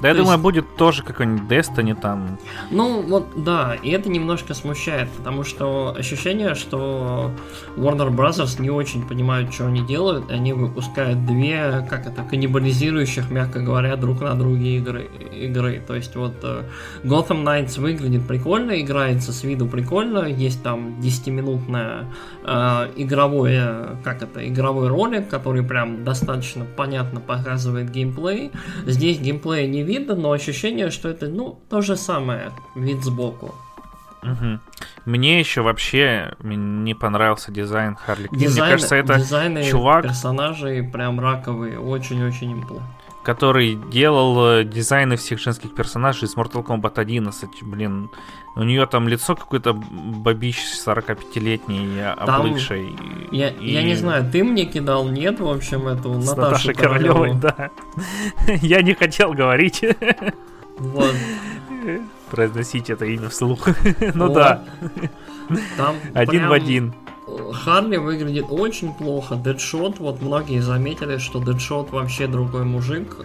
[0.04, 0.44] Да, я То думаю, есть...
[0.44, 2.38] будет тоже какой-нибудь Destiny там.
[2.72, 7.32] Ну, вот, да, и это немножко смущает, потому что ощущение, что
[7.78, 8.62] Warner Bros.
[8.62, 13.96] не очень понимают, что они делают, и они выпускают две, как это, каннибализирующих, мягко говоря,
[13.96, 15.10] друг на друге игры.
[15.32, 15.82] игры.
[15.88, 16.64] То есть вот э,
[17.06, 22.08] Gotham Knights выглядит прикольно, играется с виду прикольно, есть там 10-минутная
[22.44, 28.52] э, игровое, как это, игровой ролик, который прям достаточно понятно показывает геймплей.
[28.86, 33.56] Здесь геймплея не видно, видно, но ощущение, что это, ну, то же самое, вид сбоку.
[34.24, 34.60] Угу.
[35.06, 38.52] Мне еще вообще не понравился дизайн Харли Квинн.
[38.52, 40.04] Мне кажется, это дизайны чувак...
[40.04, 42.82] персонажей прям раковые, очень-очень импло.
[43.24, 47.64] Который делал э, дизайны всех женских персонажей из Mortal Kombat 11.
[47.64, 48.10] Блин,
[48.56, 52.96] у нее там лицо какое-то бабищ 45-летний, облыгший.
[53.32, 53.72] Я, и...
[53.72, 57.72] я не знаю, ты мне кидал, нет, в общем, эту С Наташу Наташей Королевой, да.
[58.62, 59.84] я не хотел говорить.
[60.78, 61.16] Вот.
[62.30, 63.68] Произносить это имя вслух.
[64.14, 64.64] ну да.
[65.78, 66.94] Там один в один.
[67.54, 69.36] Харли выглядит очень плохо.
[69.36, 73.18] Дедшот, вот многие заметили, что Дедшот вообще другой мужик.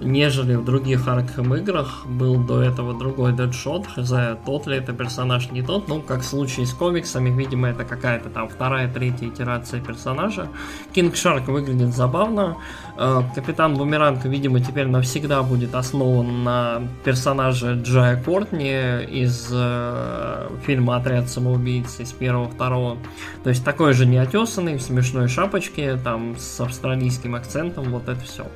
[0.00, 2.06] Нежели в других Arkham играх.
[2.06, 6.24] Был до этого другой Deadshot, хз, тот ли это персонаж, не тот, ну, как в
[6.24, 10.48] случае с комиксами, видимо, это какая-то там вторая, третья итерация персонажа.
[10.94, 12.56] Кинг Шарк выглядит забавно.
[12.96, 20.96] Э, Капитан Бумеранг, видимо, теперь навсегда будет основан на персонаже Джая Кортни из э, фильма
[20.96, 22.96] «Отряд самоубийц» из первого-второго.
[23.44, 28.46] То есть такой же неотесанный, в смешной шапочке, там, с австралийским акцентом, вот это все.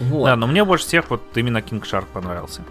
[0.00, 0.26] Вот.
[0.26, 2.62] Да, но мне больше всех вот именно King Shark понравился.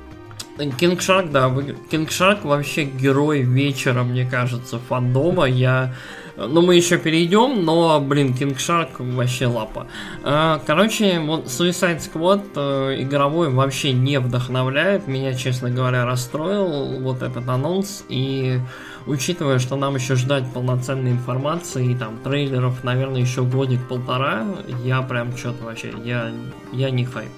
[0.58, 5.46] King Shark, да, King Shark вообще герой вечера, мне кажется, фандома.
[5.46, 5.94] Я
[6.38, 9.88] ну, мы еще перейдем, но, блин, King Shark вообще лапа.
[10.24, 15.08] А, короче, вот Suicide Squad э, игровой вообще не вдохновляет.
[15.08, 18.04] Меня, честно говоря, расстроил вот этот анонс.
[18.08, 18.60] И
[19.08, 24.46] учитывая, что нам еще ждать полноценной информации и там трейлеров, наверное, еще годик-полтора,
[24.84, 26.32] я прям что-то вообще, я,
[26.72, 27.32] я не хайп.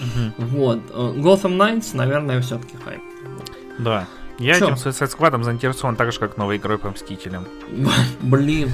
[0.00, 0.46] Угу.
[0.46, 0.80] Вот.
[0.90, 3.00] Э, Gotham Knights, наверное, все-таки хайп.
[3.78, 4.06] Да.
[4.38, 4.66] Я Чё?
[4.66, 7.46] этим Suicide Squad заинтересован так же, как новой игрой по Мстителям.
[8.22, 8.70] Блин.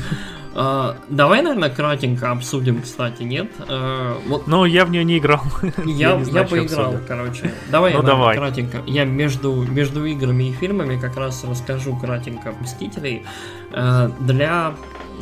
[0.54, 3.50] Uh, давай, наверное, кратенько обсудим, кстати, нет?
[3.58, 4.46] Uh, вот...
[4.46, 5.42] Ну, я в нее не играл.
[5.84, 7.06] Я, я, не знаю, я поиграл, обсудим.
[7.06, 7.54] короче.
[7.70, 8.36] Давай, ну, я, давай.
[8.36, 8.82] кратенько.
[8.86, 13.24] Я между, между играми и фильмами как раз расскажу кратенько Мстителей.
[13.72, 14.74] Uh, для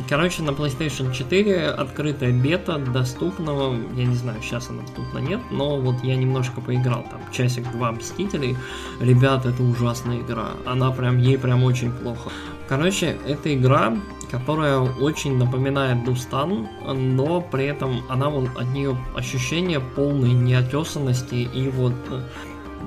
[0.09, 5.77] Короче, на PlayStation 4 открытая бета доступного, я не знаю, сейчас она доступна нет, но
[5.77, 8.57] вот я немножко поиграл, там, часик-два Мстителей.
[8.99, 12.31] Ребят, это ужасная игра, она прям, ей прям очень плохо.
[12.71, 13.97] Короче, это игра,
[14.31, 21.67] которая очень напоминает Дустан, но при этом она вот от нее ощущение полной неотесанности и
[21.67, 22.21] вот э,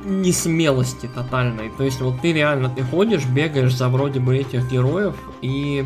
[0.07, 1.71] несмелости тотальной.
[1.77, 5.85] То есть вот ты реально, ты ходишь, бегаешь за вроде бы этих героев и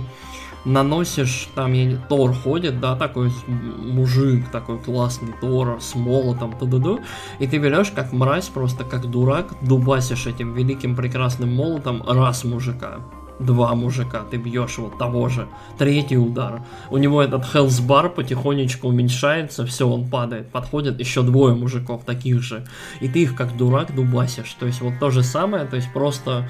[0.64, 7.00] наносишь, там я не, Тор ходит, да, такой мужик, такой классный Тор с молотом, ту-ду-ду,
[7.40, 13.00] и ты берешь как мразь, просто как дурак, дубасишь этим великим прекрасным молотом раз мужика,
[13.38, 15.46] два мужика, ты бьешь вот того же,
[15.78, 21.54] третий удар, у него этот health bar потихонечку уменьшается, все, он падает, подходит еще двое
[21.54, 22.66] мужиков таких же,
[23.00, 26.48] и ты их как дурак дубасишь, то есть вот то же самое, то есть просто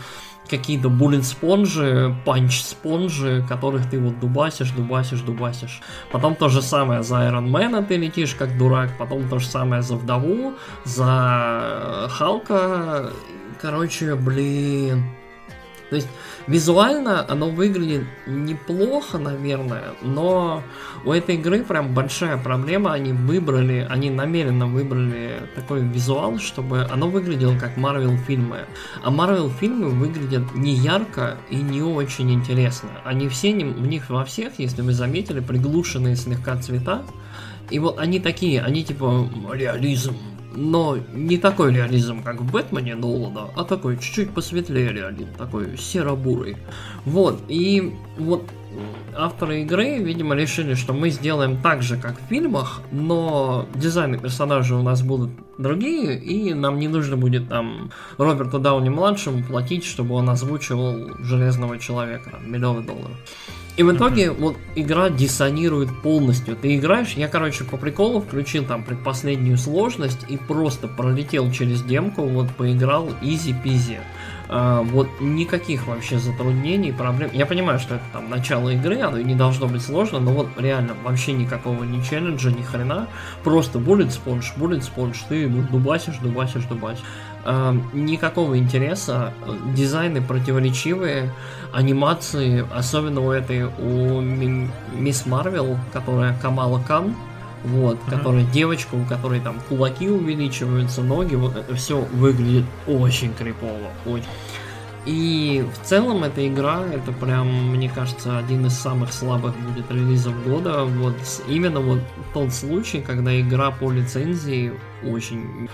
[0.49, 5.81] какие-то bullet sponge и, punch sponge и, которых ты вот дубасишь, дубасишь, дубасишь.
[6.11, 9.83] Потом то же самое за Iron Man ты летишь как дурак, потом то же самое
[9.83, 13.11] за Вдову, за Халка.
[13.61, 15.18] Короче, блин.
[15.91, 16.09] То есть
[16.49, 20.63] Визуально оно выглядит неплохо, наверное, но
[21.05, 22.95] у этой игры прям большая проблема.
[22.95, 28.61] Они выбрали, они намеренно выбрали такой визуал, чтобы оно выглядело как Марвел фильмы.
[29.05, 32.89] А Марвел фильмы выглядят не ярко и не очень интересно.
[33.05, 37.03] Они все, в них во всех, если вы заметили, приглушенные слегка цвета.
[37.69, 40.17] И вот они такие, они типа реализм,
[40.59, 46.57] но не такой реализм, как в Бэтмене Нолана, а такой чуть-чуть посветлее реализм, такой серо-бурый.
[47.05, 48.45] Вот, и вот
[49.17, 54.77] авторы игры, видимо, решили, что мы сделаем так же, как в фильмах, но дизайны персонажей
[54.77, 60.29] у нас будут другие, и нам не нужно будет там Роберту Дауни-младшему платить, чтобы он
[60.29, 63.17] озвучивал Железного Человека, миллионы долларов.
[63.79, 64.41] И в итоге mm-hmm.
[64.41, 66.57] вот игра диссонирует полностью.
[66.57, 72.23] Ты играешь, я, короче, по приколу включил там предпоследнюю сложность и просто пролетел через демку,
[72.23, 74.01] вот поиграл изи-пизи.
[74.49, 77.31] А, вот никаких вообще затруднений, проблем.
[77.33, 80.95] Я понимаю, что это там начало игры, оно не должно быть сложно, но вот реально
[81.05, 83.07] вообще никакого ни челленджа, ни хрена.
[83.45, 87.05] Просто bullet sponge, bullet sponge, ты вот дубасишь, дубасишь, дубасишь.
[87.45, 89.33] А, никакого интереса,
[89.75, 91.33] дизайны противоречивые,
[91.73, 97.15] анимации, особенно у этой, у Мисс Марвел, которая Камала Кан,
[97.65, 98.11] вот, mm-hmm.
[98.11, 104.29] которая девочка, у которой там кулаки увеличиваются, ноги, вот это все выглядит очень крипово, очень.
[105.07, 110.35] И в целом эта игра, это прям, мне кажется, один из самых слабых будет релизов
[110.45, 110.85] года.
[110.85, 111.15] Вот
[111.47, 112.01] именно вот
[112.35, 115.71] тот случай, когда игра по лицензии очень...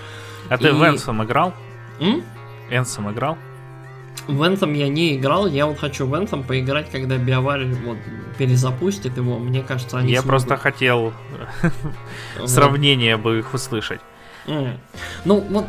[0.48, 0.70] А ты И...
[0.70, 1.52] в Энсом играл?
[1.98, 2.22] М?
[2.70, 3.36] Энсом играл?
[4.26, 7.98] В Anthem я не играл, я вот хочу в Anthem поиграть, когда BioWare вот
[8.38, 10.30] перезапустит его, мне кажется, они Я смогут.
[10.30, 11.12] просто хотел
[12.46, 14.00] сравнение бы их услышать.
[14.46, 14.78] Mm.
[15.24, 15.66] Ну, вот,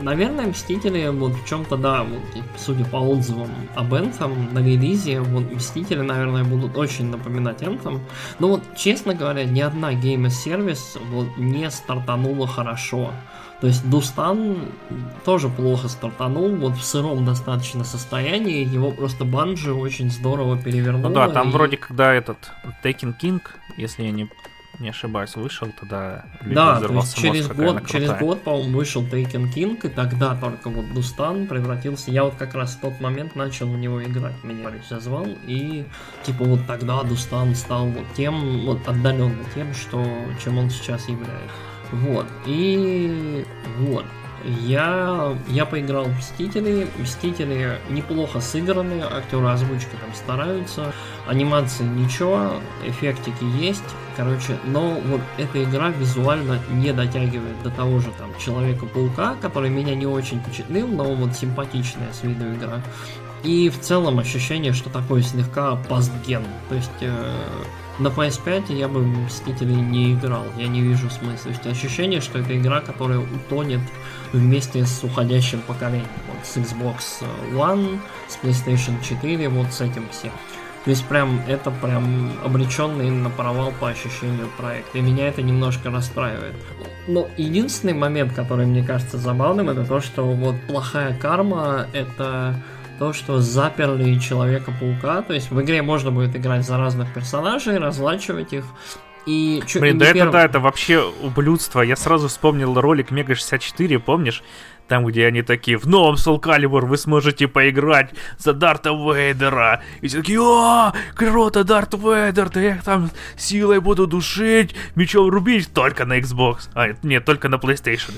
[0.00, 5.50] наверное, Мстители, вот в чем-то, да, вот, судя по отзывам об Anthem на релизе, вот
[5.52, 8.00] Мстители, наверное, будут очень напоминать Anthem.
[8.38, 13.12] Но вот, честно говоря, ни одна гейм-сервис вот не стартанула хорошо.
[13.64, 14.58] То есть Дустан
[15.24, 21.08] тоже плохо стартанул, вот в сыром достаточно состоянии, его просто Банжи очень здорово перевернул.
[21.08, 21.52] Ну да, там и...
[21.52, 22.36] вроде когда этот
[22.82, 23.40] Taken King,
[23.78, 24.28] если я не
[24.80, 26.26] не ошибаюсь, вышел тогда.
[26.44, 30.68] Да, то есть через мозг, год, через год, по-моему, вышел Taken King, и тогда только
[30.68, 32.10] вот Дустан превратился.
[32.10, 34.44] Я вот как раз в тот момент начал в него играть.
[34.44, 35.86] Меня зазвал, и
[36.22, 40.04] типа вот тогда Дустан стал вот тем, вот отдаленно тем, что
[40.44, 41.73] чем он сейчас является.
[41.92, 42.26] Вот.
[42.46, 43.44] И
[43.78, 44.04] вот.
[44.44, 46.86] Я, я поиграл в Мстители.
[46.98, 50.92] Мстители неплохо сыграны, актеры озвучки там стараются,
[51.26, 52.52] анимации ничего,
[52.84, 53.82] эффектики есть.
[54.16, 59.94] Короче, но вот эта игра визуально не дотягивает до того же там Человека-паука, который меня
[59.94, 62.82] не очень впечатлил, но вот симпатичная с виду игра.
[63.44, 66.44] И в целом ощущение, что такое слегка пастген.
[66.68, 67.34] То есть э,
[67.98, 71.44] на PS5 я бы Мстителей не играл, я не вижу смысла.
[71.44, 73.80] То есть ощущение, что это игра, которая утонет
[74.32, 76.08] вместе с уходящим поколением.
[76.28, 80.32] Вот с Xbox One, с PlayStation 4, вот с этим всем.
[80.84, 84.98] То есть прям это прям обреченный на провал по ощущению проекта.
[84.98, 86.54] И меня это немножко расстраивает.
[87.06, 92.62] Но единственный момент, который мне кажется забавным, это то, что вот плохая карма это
[92.98, 95.22] то, что заперли Человека-паука.
[95.22, 98.64] То есть в игре можно будет играть за разных персонажей, разлачивать их.
[99.26, 100.16] И чё, Блин, да перв...
[100.16, 101.80] это да, это вообще ублюдство.
[101.80, 104.42] Я сразу вспомнил ролик Мега 64, помнишь?
[104.88, 109.82] Там, где они такие, в новом Soul Calibur вы сможете поиграть за Дарта Вейдера.
[110.00, 115.28] И все такие, о, круто, Дарт Вейдер, да я их там силой буду душить, мечом
[115.28, 116.68] рубить, только на Xbox.
[116.74, 118.12] А, нет, только на PlayStation.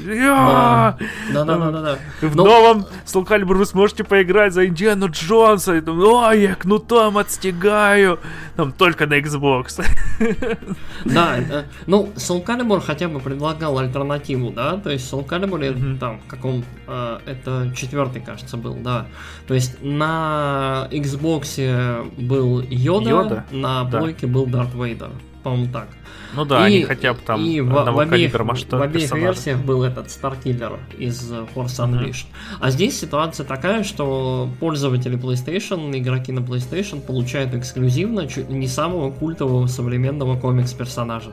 [1.33, 1.99] Да-да-да-да.
[2.21, 5.77] В новом Soul Calibur вы сможете поиграть за Индиану Джонса.
[5.77, 8.19] И там, ой, я кнутом отстегаю.
[8.57, 9.85] Там только на Xbox.
[11.05, 11.39] Да,
[11.87, 15.99] ну, Soul Calibur хотя бы предлагал альтернативу, да, то есть Soul Calibur mm-hmm.
[15.99, 16.56] там, каком,
[16.87, 19.07] э, это четвертый, кажется, был, да,
[19.47, 23.45] то есть на Xbox был Йода, Йода?
[23.51, 24.33] на плойке да.
[24.33, 25.11] был Дарт Вейдер,
[25.43, 25.89] по-моему, так.
[26.35, 29.85] Ну да, и, они хотя бы там и в, в обеих, в обеих версиях был
[29.85, 32.11] этот Starkiller из Force Unleashed.
[32.11, 32.57] Mm-hmm.
[32.61, 39.11] А здесь ситуация такая, что пользователи PlayStation, игроки на PlayStation получают эксклюзивно чуть не самого
[39.11, 41.33] культового современного комикс-персонажа.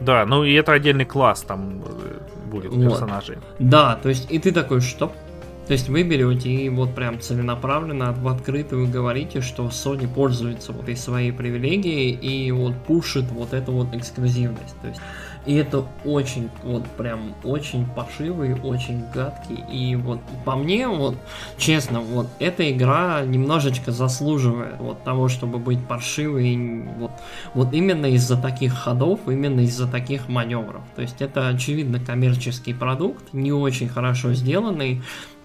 [0.00, 2.90] Да, ну и это отдельный класс там э, будет вот.
[2.90, 3.38] персонажей.
[3.58, 5.12] Да, то есть и ты такой, что?
[5.66, 10.82] То есть вы берете и вот прям целенаправленно в открытую говорите, что Sony пользуется вот
[10.82, 14.74] этой своей привилегией и вот пушит вот эту вот эксклюзивность.
[14.82, 15.00] То есть
[15.46, 19.64] и это очень, вот прям очень пошивый, очень гадкий.
[19.70, 21.16] И вот по мне, вот
[21.56, 26.84] честно, вот эта игра немножечко заслуживает вот того, чтобы быть паршивой.
[26.98, 27.12] Вот,
[27.54, 30.82] вот именно из-за таких ходов, именно из-за таких маневров.
[30.94, 35.02] То есть это очевидно коммерческий продукт, не очень хорошо сделанный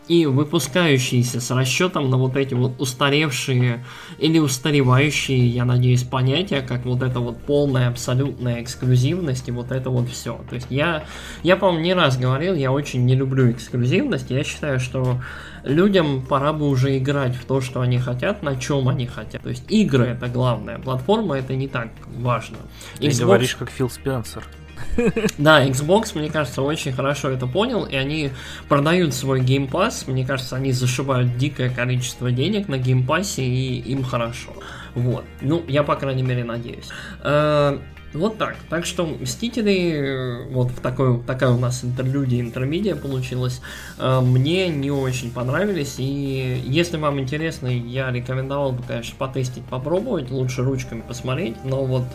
[0.07, 3.83] и выпускающиеся с расчетом на вот эти вот устаревшие
[4.19, 9.89] или устаревающие, я надеюсь, понятия, как вот это вот полная абсолютная эксклюзивность и вот это
[9.89, 10.39] вот все.
[10.49, 11.05] То есть я,
[11.43, 15.21] я по-моему, не раз говорил, я очень не люблю эксклюзивность, я считаю, что
[15.63, 19.41] людям пора бы уже играть в то, что они хотят, на чем они хотят.
[19.41, 22.57] То есть игры это главное, платформа это не так важно.
[22.99, 23.11] Xbox...
[23.11, 24.43] Ты говоришь как Фил Спенсер.
[25.37, 28.31] Да, Xbox, мне кажется, очень хорошо это понял, и они
[28.67, 30.09] продают свой Game Pass.
[30.09, 34.53] Мне кажется, они зашивают дикое количество денег на Game Pass, и им хорошо.
[34.93, 35.25] Вот.
[35.41, 36.89] Ну, я, по крайней мере, надеюсь.
[38.15, 38.55] Вот так.
[38.69, 43.61] Так что Мстители, э, вот в такой, такая у нас интерлюдия, интермедия получилась,
[43.97, 45.95] э, мне не очень понравились.
[45.97, 51.57] И если вам интересно, я рекомендовал бы, конечно, потестить, попробовать, лучше ручками посмотреть.
[51.65, 52.05] Но вот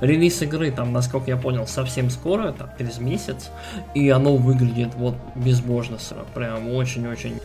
[0.00, 3.50] релиз игры там, насколько я понял, совсем скоро, там, через месяц.
[3.94, 5.98] И оно выглядит вот безбожно,
[6.34, 7.40] прям очень-очень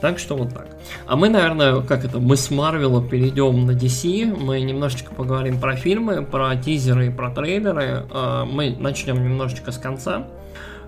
[0.00, 0.66] так что вот так.
[1.06, 5.76] А мы, наверное, как это, мы с Марвела перейдем на DC, мы немножечко поговорим про
[5.76, 8.06] фильмы, про тизеры и про трейлеры.
[8.10, 10.26] А, мы начнем немножечко с конца.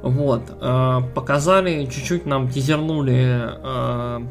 [0.02, 4.22] Вот, а, показали, чуть-чуть нам тизернули а,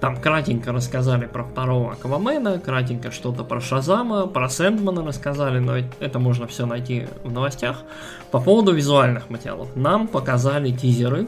[0.00, 6.18] там кратенько рассказали про второго Аквамена, кратенько что-то про Шазама, про Сэндмана рассказали, но это
[6.18, 7.82] можно все найти в новостях.
[8.30, 9.68] По поводу визуальных материалов.
[9.76, 11.26] Нам показали тизеры,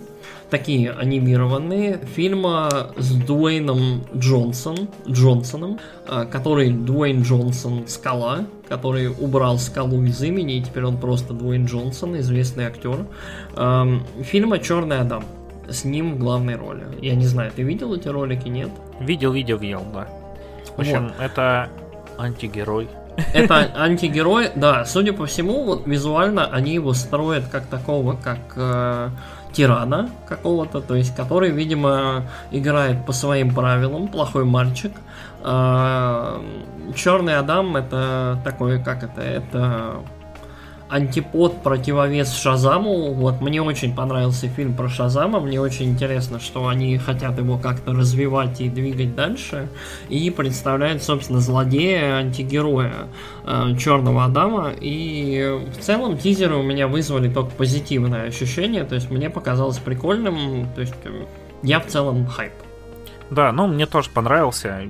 [0.48, 10.02] такие анимированные, фильма с Дуэйном Джонсон, Джонсоном, а, который Дуэйн Джонсон Скала, который убрал скалу
[10.02, 13.06] из имени, и теперь он просто Дуэйн Джонсон, известный актер.
[14.24, 15.24] Фильма Черный Адам
[15.68, 16.84] с ним в главной роли.
[17.00, 18.70] Я не знаю, ты видел эти ролики, нет?
[19.00, 20.06] Видел, видел, видел, да.
[20.76, 21.14] В общем, вот.
[21.18, 21.68] это
[22.18, 22.88] антигерой.
[23.34, 29.10] Это антигерой, да, судя по всему, вот визуально они его строят как такого, как э,
[29.52, 34.92] тирана какого-то, то есть который, видимо, играет по своим правилам, плохой мальчик.
[35.42, 36.40] Э,
[36.94, 39.96] Черный Адам это такой, как это, это
[40.92, 43.14] антипод, противовес Шазаму.
[43.14, 45.40] Вот мне очень понравился фильм про Шазама.
[45.40, 49.68] Мне очень интересно, что они хотят его как-то развивать и двигать дальше.
[50.10, 53.08] И представляют, собственно, злодея, антигероя
[53.46, 54.72] э, Черного Адама.
[54.80, 58.84] И в целом тизеры у меня вызвали только позитивное ощущение.
[58.84, 60.68] То есть мне показалось прикольным.
[60.74, 61.24] То есть э,
[61.62, 62.52] я в целом хайп.
[63.30, 64.82] Да, ну мне тоже понравился.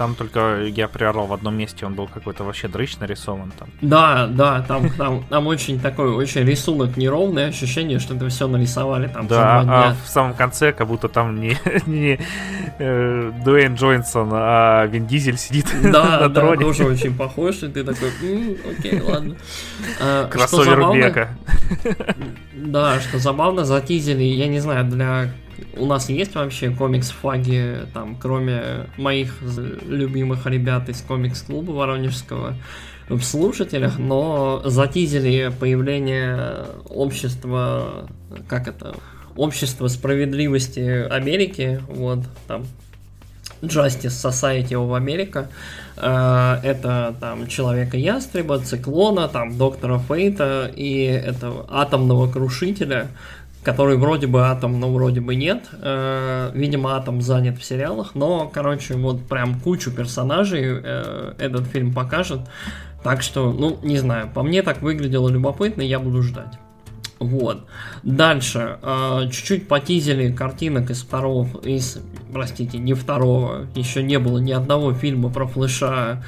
[0.00, 3.68] Там только я приорал в одном месте, он был какой-то вообще дрыщ нарисован там.
[3.82, 9.08] Да, да, там, там, там очень такой, очень рисунок неровный, ощущение, что это все нарисовали
[9.08, 11.54] там Да, а в самом конце как будто там не,
[11.86, 12.18] не
[12.78, 16.56] э, Дуэйн Джойнсон, а Вин Дизель сидит да, на троне.
[16.56, 18.08] Да, тоже очень похож, и ты такой,
[18.70, 19.36] окей, ладно.
[20.00, 21.36] А, Кроссовер века.
[22.54, 25.28] Да, что забавно, затизили, я не знаю, для
[25.76, 29.40] у нас есть вообще комикс-флаги, там, кроме моих
[29.86, 32.56] любимых ребят из комикс-клуба воронежского,
[33.08, 38.08] в слушателях, но затизили появление общества,
[38.48, 38.94] как это,
[39.36, 42.66] общество справедливости Америки, вот, там,
[43.62, 45.48] Justice Society of America,
[45.96, 53.08] э, это там Человека-ястреба, Циклона, там Доктора Фейта и этого Атомного Крушителя,
[53.62, 55.68] который вроде бы Атом, но вроде бы нет.
[55.72, 61.92] Э, видимо, Атом занят в сериалах, но, короче, вот прям кучу персонажей э, этот фильм
[61.92, 62.40] покажет.
[63.02, 66.58] Так что, ну, не знаю, по мне так выглядело любопытно, я буду ждать.
[67.18, 67.66] Вот.
[68.02, 68.78] Дальше.
[68.82, 71.98] Э, чуть-чуть потизили картинок из второго, из,
[72.32, 76.24] простите, не второго, еще не было ни одного фильма про Флэша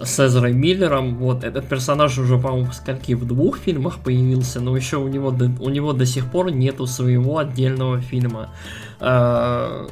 [0.00, 1.16] с Эзрой Миллером.
[1.16, 5.50] Вот этот персонаж уже, по-моему, скольки в двух фильмах появился, но еще у него до,
[5.60, 8.52] у него до сих пор нету своего отдельного фильма.
[9.00, 9.86] Э,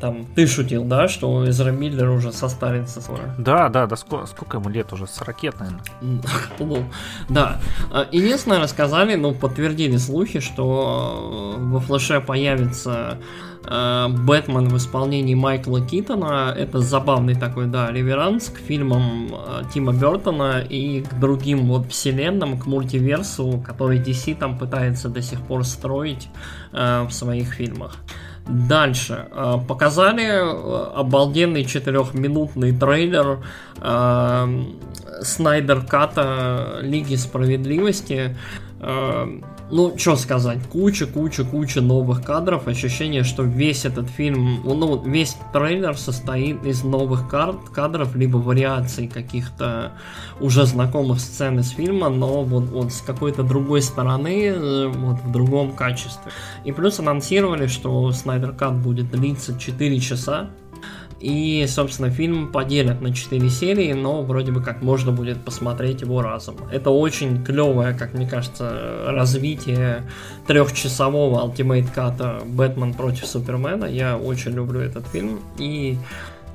[0.00, 3.34] там ты шутил, да, что Эзра Миллер уже состарится скоро.
[3.38, 5.06] Да, да, да, сколько, сколько ему лет уже?
[5.06, 5.82] 40 лет, наверное.
[6.58, 6.84] ну,
[7.28, 7.60] да.
[7.90, 13.18] А, единственное, рассказали, ну, подтвердили слухи, что э, во Флэше появится
[13.64, 16.54] э, Бэтмен в исполнении Майкла Китона.
[16.56, 22.58] Это забавный такой, да, реверанс к фильмам э, Тима Бертона и к другим вот вселенным,
[22.58, 26.28] к мультиверсу, который DC там пытается до сих пор строить
[26.72, 27.96] в своих фильмах.
[28.50, 29.26] Дальше.
[29.30, 33.44] Э, показали э, обалденный четырехминутный трейлер
[33.80, 34.64] э,
[35.22, 38.36] Снайдер Ката Лиги Справедливости.
[39.72, 45.36] Ну, что сказать, куча, куча, куча новых кадров, ощущение, что весь этот фильм, ну, весь
[45.52, 49.92] трейлер состоит из новых кар- кадров, либо вариаций каких-то
[50.40, 55.30] уже знакомых сцен из фильма, но вот, вот с какой-то другой стороны, э, вот в
[55.30, 56.32] другом качестве.
[56.64, 60.50] И плюс анонсировали, что Снайдер Кат будет длиться 4 часа,
[61.20, 66.22] и, собственно, фильм поделят на 4 серии, но вроде бы как можно будет посмотреть его
[66.22, 66.56] разом.
[66.72, 70.04] Это очень клевое, как мне кажется, развитие
[70.46, 73.84] трехчасового Ultimate Cut Бэтмен против Супермена.
[73.84, 75.40] Я очень люблю этот фильм.
[75.58, 75.98] И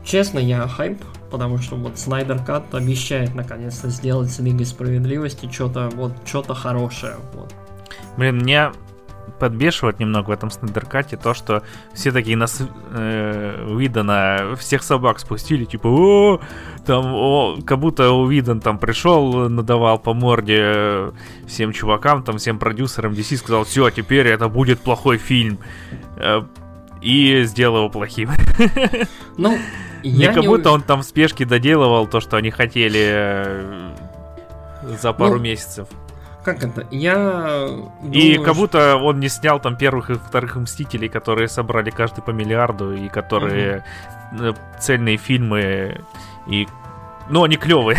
[0.04, 1.00] честно, я хайп,
[1.30, 7.18] потому что вот Снайдер Кат обещает наконец-то сделать с Лигой Справедливости что-то вот что-то хорошее.
[7.34, 7.54] Вот.
[8.18, 8.72] Блин, мне
[9.40, 11.64] подбешивает немного в этом Снайдеркате то, что
[11.94, 12.62] все такие нас
[12.92, 16.42] э, Уидона всех собак спустили, типа, о,
[16.86, 21.12] там, о, как будто Уидон там пришел, надавал по морде э,
[21.48, 25.60] всем чувакам, там, всем продюсерам DC, сказал, все, теперь это будет плохой фильм.
[26.18, 26.44] Э,
[27.02, 28.32] и сделал его плохим.
[29.38, 29.58] Ну,
[30.02, 33.96] я не как будто он там в спешке доделывал то, что они хотели э,
[35.02, 35.90] за пару ну, месяцев.
[36.46, 36.86] Как это?
[36.92, 37.68] Я...
[38.04, 42.22] Думаю, и как будто он не снял там первых и вторых Мстителей, которые собрали каждый
[42.22, 43.84] по миллиарду, и которые
[44.32, 44.56] угу.
[44.80, 46.02] цельные фильмы,
[46.46, 46.68] и...
[47.30, 47.98] Ну, они клевые.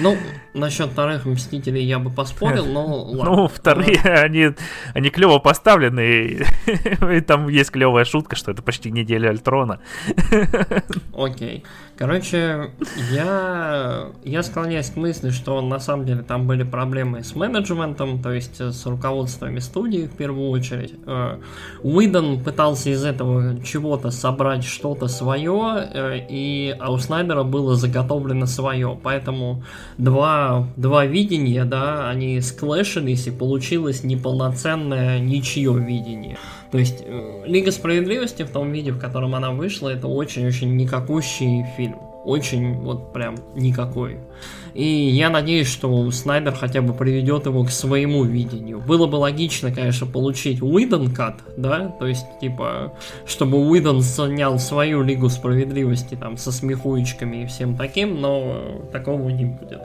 [0.00, 0.16] Ну,
[0.56, 3.36] насчет вторых Мстителей я бы поспорил, но ладно.
[3.36, 4.50] Ну, вторые, они,
[4.94, 6.46] они клево поставлены,
[7.12, 9.80] и, там есть клевая шутка, что это почти неделя Альтрона.
[11.16, 11.64] Окей.
[11.96, 12.72] Короче,
[13.10, 18.32] я, я склоняюсь к мысли, что на самом деле там были проблемы с менеджментом, то
[18.32, 20.92] есть с руководствами студии в первую очередь.
[21.06, 21.38] Э,
[21.82, 28.44] Уидон пытался из этого чего-то собрать что-то свое, э, и а у Снайдера было заготовлено
[28.44, 29.64] свое, поэтому
[29.96, 30.45] два,
[30.76, 36.38] два видения, да, они склэшились, и получилось неполноценное ничье видение.
[36.70, 41.64] То есть э, Лига Справедливости в том виде, в котором она вышла, это очень-очень никакущий
[41.76, 41.96] фильм.
[42.26, 44.18] Очень вот прям никакой.
[44.74, 48.80] И я надеюсь, что Снайдер хотя бы приведет его к своему видению.
[48.80, 52.92] Было бы логично, конечно, получить Уидон кат, да, то есть, типа,
[53.26, 59.44] чтобы Уидон снял свою Лигу Справедливости там со смехуечками и всем таким, но такого не
[59.44, 59.82] будет.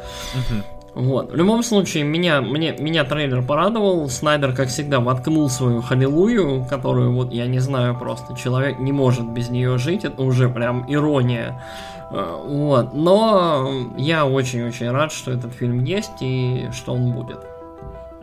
[0.93, 1.31] Вот.
[1.31, 4.09] В любом случае, меня, мне, меня трейлер порадовал.
[4.09, 9.29] Снайдер, как всегда, воткнул свою халилую, которую, вот, я не знаю, просто человек не может
[9.31, 10.03] без нее жить.
[10.03, 11.63] Это уже прям ирония.
[12.12, 12.93] Э, вот.
[12.93, 17.39] Но я очень-очень рад, что этот фильм есть и что он будет.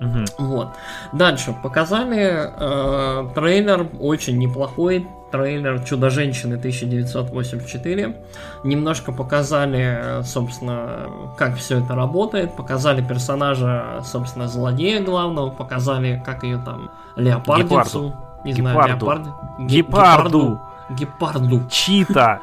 [0.01, 0.47] Угу.
[0.47, 0.69] Вот.
[1.13, 8.17] Дальше показали э, трейлер очень неплохой трейлер Чудо-женщины 1984.
[8.65, 12.55] Немножко показали, собственно, как все это работает.
[12.57, 15.51] Показали персонажа, собственно, злодея главного.
[15.51, 18.15] Показали, как ее там, леопардицу.
[18.45, 19.07] Не знаю, Гепарду.
[19.07, 19.27] леопард...
[19.59, 20.61] Гепарду.
[20.91, 21.63] Гепарду.
[21.69, 22.41] Чита.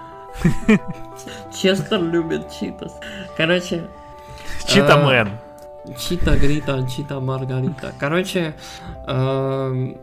[1.54, 3.00] Честер любит читас.
[3.38, 3.88] Короче...
[4.68, 5.30] Читамен.
[5.98, 7.94] Чита Грита, Чита Маргарита.
[8.00, 8.56] Короче,
[9.06, 9.98] эм,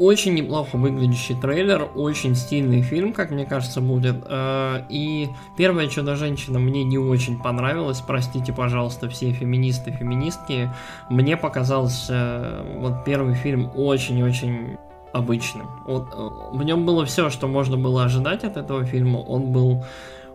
[0.00, 4.16] очень неплохо выглядящий трейлер, очень стильный фильм, как мне кажется, будет.
[4.26, 8.00] Э, и первая Чудо-женщина мне не очень понравилась.
[8.00, 10.70] Простите, пожалуйста, все феминисты, феминистки.
[11.10, 14.78] Мне показался э, вот первый фильм очень-очень
[15.12, 15.68] обычным.
[15.86, 19.18] Вот э, в нем было все, что можно было ожидать от этого фильма.
[19.18, 19.84] Он был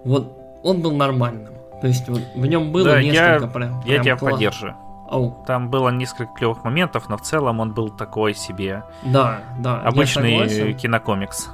[0.03, 0.31] вот
[0.63, 1.53] он был нормальным.
[1.81, 3.81] То есть вот в нем было да, несколько я, прям.
[3.85, 4.33] Я тебя класс...
[4.33, 4.75] поддерживаю.
[5.09, 5.43] Оу.
[5.45, 8.83] Там было несколько клевых моментов, но в целом он был такой себе.
[9.03, 9.81] Да, да.
[9.81, 11.49] Обычный кинокомикс.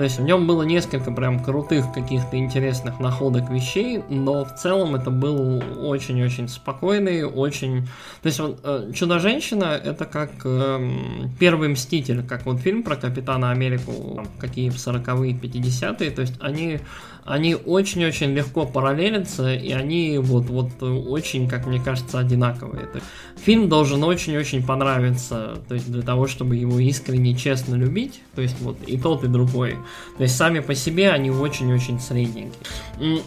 [0.00, 4.94] То есть в нем было несколько прям крутых каких-то интересных находок вещей, но в целом
[4.94, 7.82] это был очень-очень спокойный, очень...
[8.22, 10.90] То есть вот, э, Чудо-женщина это как э,
[11.38, 16.80] первый Мститель, как вот фильм про Капитана Америку, какие в 40-е, 50-е, то есть они
[17.24, 22.88] они очень-очень легко параллелятся, и они вот, вот очень, как мне кажется, одинаковые.
[23.36, 28.60] Фильм должен очень-очень понравиться, то есть для того, чтобы его искренне, честно любить, то есть
[28.60, 29.76] вот и тот, и другой.
[30.16, 32.52] То есть сами по себе они очень-очень средненькие.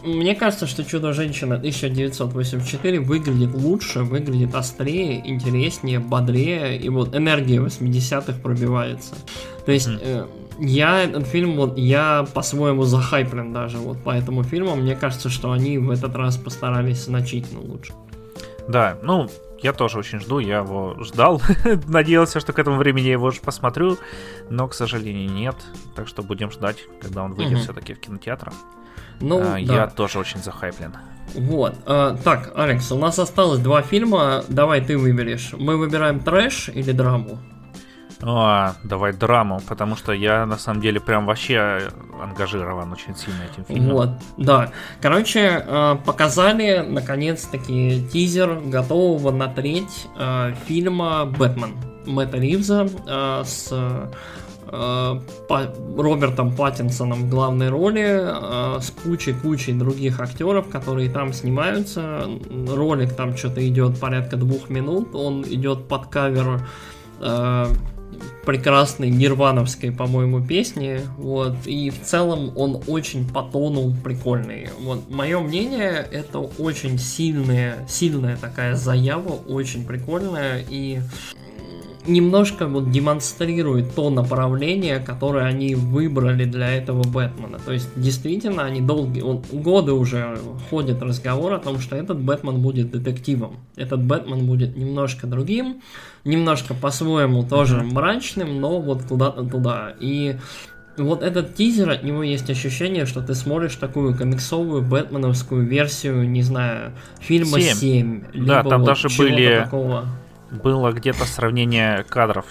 [0.04, 8.34] Мне кажется, что Чудо-женщина 1984 выглядит лучше, выглядит острее, интереснее, бодрее, и вот энергия 80-х
[8.42, 9.16] пробивается.
[9.66, 9.88] То есть...
[9.88, 10.28] Mm-hmm
[10.60, 14.76] я этот фильм, вот, я по-своему захайплен даже вот по этому фильму.
[14.76, 17.94] Мне кажется, что они в этот раз постарались значительно лучше.
[18.68, 19.30] Да, ну,
[19.64, 21.42] я тоже очень жду, я его ждал.
[21.88, 23.98] Надеялся, что к этому времени я его уже посмотрю,
[24.50, 25.56] но, к сожалению, нет.
[25.96, 27.64] Так что будем ждать, когда он выйдет угу.
[27.64, 28.54] все-таки в кинотеатрах.
[29.22, 29.58] Ну, а, да.
[29.58, 30.96] Я тоже очень захайплен.
[31.34, 31.76] Вот.
[31.86, 34.44] А, так, Алекс, у нас осталось два фильма.
[34.50, 35.54] Давай ты выберешь.
[35.58, 37.40] Мы выбираем трэш или драму?
[38.26, 41.90] А, давай драму, потому что я на самом деле прям вообще
[42.22, 43.92] ангажирован очень сильно этим фильмом.
[43.92, 44.72] Вот, да.
[45.02, 54.10] Короче, э, показали наконец-таки тизер готового на треть э, фильма «Бэтмен» Мэтта Ривза э, с
[54.72, 62.28] Робертом Паттинсоном в главной роли, с кучей-кучей других актеров, которые там снимаются.
[62.68, 66.66] Ролик там что-то идет порядка двух минут, он идет под кавер
[68.46, 74.70] прекрасной нирвановской, по-моему, песни, вот, и в целом он очень по тону прикольный.
[74.80, 81.00] Вот, мое мнение, это очень сильная, сильная такая заява, очень прикольная, и
[82.06, 87.60] немножко вот демонстрирует то направление, которое они выбрали для этого Бэтмена.
[87.60, 90.38] То есть, действительно, они долгие, вот, годы уже
[90.70, 93.58] ходит разговор о том, что этот Бэтмен будет детективом.
[93.76, 95.82] Этот Бэтмен будет немножко другим,
[96.26, 97.94] немножко по-своему тоже mm-hmm.
[97.94, 99.94] мрачным, но вот куда-то туда.
[100.00, 100.38] И
[100.98, 106.44] вот этот тизер, от него есть ощущение, что ты смотришь такую комиксовую бэтменовскую версию, не
[106.44, 107.74] знаю, фильма 7.
[107.74, 109.62] 7 да, там вот даже были...
[109.64, 110.06] Такого
[110.54, 112.46] было где-то сравнение кадров.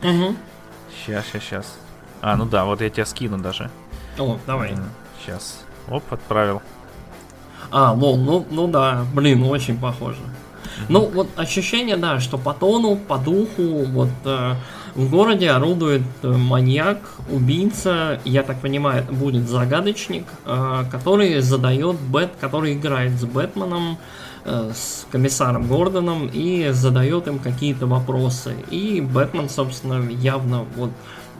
[0.00, 1.78] Сейчас, сейчас, сейчас.
[2.20, 3.70] А, ну да, вот я тебя скину даже.
[4.18, 4.74] О, давай.
[5.20, 5.64] Сейчас.
[5.88, 6.62] Оп, отправил.
[7.70, 10.20] А, лол, ну, ну да, блин, очень похоже.
[10.88, 14.54] Ну, вот ощущение, да, что по тону, по духу, вот э,
[14.94, 16.98] в городе орудует э, маньяк,
[17.30, 23.98] убийца, я так понимаю, это будет загадочник, э, который задает Бэт, который играет с Бэтменом,
[23.98, 28.54] Э, с комиссаром Гордоном и задает им какие-то вопросы.
[28.70, 30.90] И Бэтмен, собственно, явно вот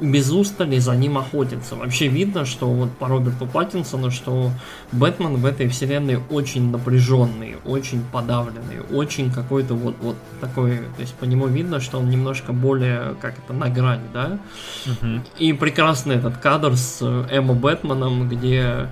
[0.01, 1.77] без устали за ним охотится.
[1.77, 4.51] Вообще видно, что вот по Роберту Паттинсону, что
[4.93, 11.15] Бэтмен в этой вселенной очень напряженный, очень подавленный, очень какой-то вот, вот такой, то есть
[11.15, 14.39] по нему видно, что он немножко более, как это, на грани, да?
[14.87, 15.21] Угу.
[15.39, 18.89] И прекрасный этот кадр с Эмо Бэтменом, где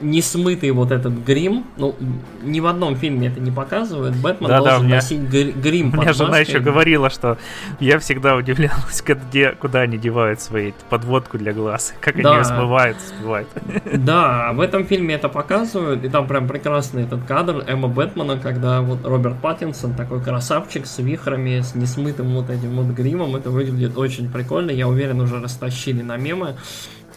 [0.00, 1.94] не смытый вот этот грим, ну,
[2.42, 6.00] ни в одном фильме это не показывают, Бэтмен да, должен да, меня, носить грим У
[6.00, 7.38] меня жена еще говорила, что
[7.80, 12.30] я всегда удивлялась, где, куда они девают свои подводку для глаз, как да.
[12.30, 13.48] они ее смывают, смывают.
[13.94, 18.82] Да, в этом фильме это показывают, и там прям прекрасный этот кадр Эмма Бэтмена, когда
[18.82, 23.96] вот Роберт Паттинсон, такой красавчик с вихрами, с несмытым вот этим вот гримом, это выглядит
[23.96, 26.56] очень прикольно, я уверен, уже растащили на мемы.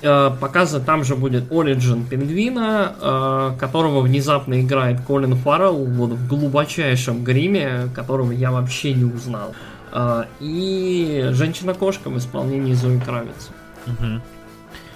[0.01, 6.27] Э, показа там же будет Origin Пингвина, э, которого внезапно играет Колин Фаррелл вот в
[6.27, 9.55] глубочайшем гриме, которого я вообще не узнал.
[9.96, 13.50] Э, и Женщина-кошка в исполнении Зои Кравиц.
[13.88, 14.22] Угу.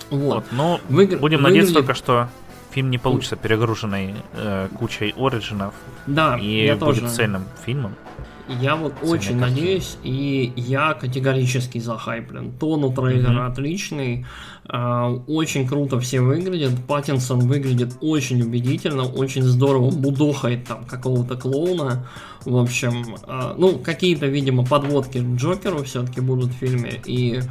[0.10, 0.36] Вот.
[0.36, 0.46] вот.
[0.52, 1.18] Ну, Выгр...
[1.18, 1.42] будем выглядит...
[1.42, 2.30] надеяться только, что
[2.72, 5.74] фильм не получится перегруженной э, кучей оригинов.
[6.06, 7.10] Да, и я будет тоже.
[7.10, 7.96] цельным фильмом.
[8.50, 9.62] Я вот Цельной очень картины.
[9.62, 12.52] надеюсь, и я категорически захайплен.
[12.60, 13.52] Тон у трейлера mm-hmm.
[13.52, 14.26] отличный.
[14.72, 16.74] А, очень круто все выглядят.
[16.86, 22.08] Паттинсон выглядит очень убедительно, очень здорово мудохает там какого-то клоуна.
[22.46, 27.02] В общем, а, ну, какие-то, видимо, подводки к Джокеру все-таки будут в фильме.
[27.08, 27.42] И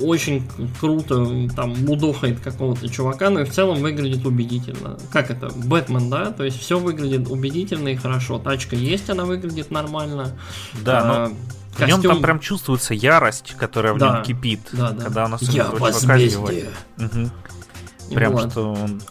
[0.00, 0.44] очень
[0.80, 1.26] круто
[1.56, 4.98] там мудохает какого-то чувака, но и в целом выглядит убедительно.
[5.12, 5.48] Как это?
[5.48, 6.30] Бэтмен, да?
[6.30, 8.38] То есть все выглядит убедительно и хорошо.
[8.38, 10.38] Тачка есть, она выглядит нормально.
[10.84, 11.34] Да, а, но
[11.78, 15.04] в нем там прям чувствуется ярость, которая в да, нем кипит, да, да.
[15.04, 16.70] когда он особенно Я возмездие.
[16.98, 18.14] Угу.
[18.14, 18.50] Прям вот.
[18.50, 19.02] что он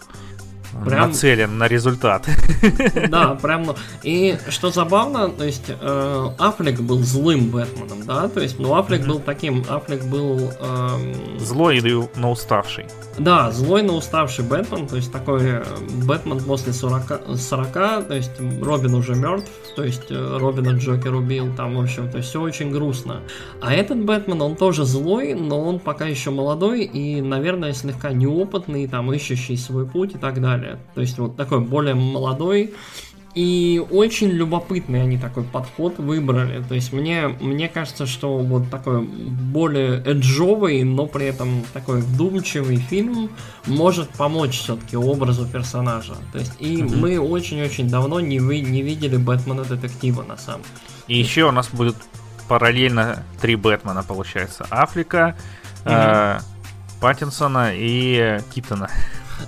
[0.85, 1.09] прям...
[1.09, 2.27] нацелен на результат.
[3.09, 3.63] Да, прям.
[3.63, 8.75] Ну, и что забавно, то есть э, Аффлек был злым Бэтменом, да, то есть, ну
[8.75, 11.39] Аффлек был таким, Аффлек был эм...
[11.39, 11.81] злой,
[12.15, 12.85] но уставший.
[13.17, 15.63] Да, злой, но уставший Бэтмен, то есть такой э,
[16.03, 21.53] Бэтмен после 40, 40 то есть Робин уже мертв, то есть э, Робина Джокер убил,
[21.55, 23.21] там, в общем, то есть все очень грустно.
[23.61, 28.87] А этот Бэтмен, он тоже злой, но он пока еще молодой и, наверное, слегка неопытный,
[28.87, 30.66] там, ищущий свой путь и так далее.
[30.95, 32.73] То есть вот такой более молодой,
[33.37, 36.63] и очень любопытный они такой подход выбрали.
[36.63, 42.77] То есть мне, мне кажется, что вот такой более эджовый, но при этом такой вдумчивый
[42.77, 43.29] фильм
[43.67, 46.15] может помочь все-таки образу персонажа.
[46.33, 46.95] То есть и mm-hmm.
[46.95, 50.73] мы очень-очень давно не, вы, не видели Бэтмена детектива на самом деле.
[51.07, 51.95] И еще у нас будет
[52.47, 54.65] параллельно три Бэтмена, получается.
[54.71, 55.35] Африка,
[55.85, 56.39] mm-hmm.
[56.39, 56.41] э,
[56.99, 58.89] Паттинсона и Китона.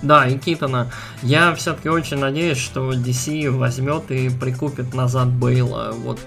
[0.02, 0.90] Да, и Китона.
[1.22, 5.92] Я все-таки очень надеюсь, что DC возьмет и прикупит назад Бейла.
[5.92, 6.18] Вот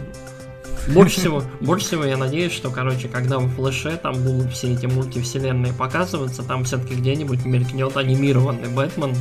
[0.88, 4.86] больше всего, больше всего я надеюсь, что, короче, когда в Флэше там будут все эти
[4.86, 9.16] мультивселенные показываться, там все-таки где-нибудь мелькнет анимированный Бэтмен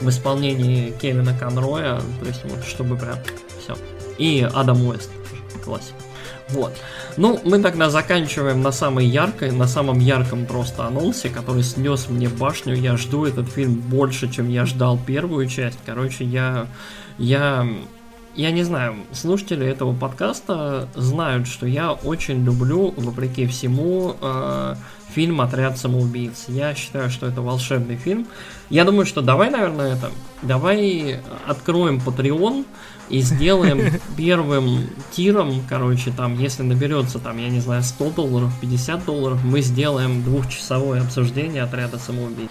[0.00, 3.16] в исполнении Кевина Конроя, то есть вот, чтобы прям
[3.60, 3.76] все.
[4.18, 5.10] И Адам Уэст,
[5.64, 5.94] классик.
[6.50, 6.76] Вот.
[7.16, 12.28] Ну, мы тогда заканчиваем на самой яркой, на самом ярком просто анонсе, который снес мне
[12.28, 12.74] башню.
[12.74, 15.78] Я жду этот фильм больше, чем я ждал первую часть.
[15.84, 16.66] Короче, я...
[17.18, 17.66] Я...
[18.38, 24.76] Я не знаю, слушатели этого подкаста знают, что я очень люблю, вопреки всему, э,
[25.12, 26.44] фильм «Отряд самоубийц».
[26.46, 28.28] Я считаю, что это волшебный фильм.
[28.70, 30.12] Я думаю, что давай, наверное, это...
[30.42, 31.18] Давай
[31.48, 32.64] откроем Patreon,
[33.08, 39.04] и сделаем первым тиром, короче, там, если наберется, там, я не знаю, 100 долларов, 50
[39.04, 42.50] долларов, мы сделаем двухчасовое обсуждение отряда самоубийц.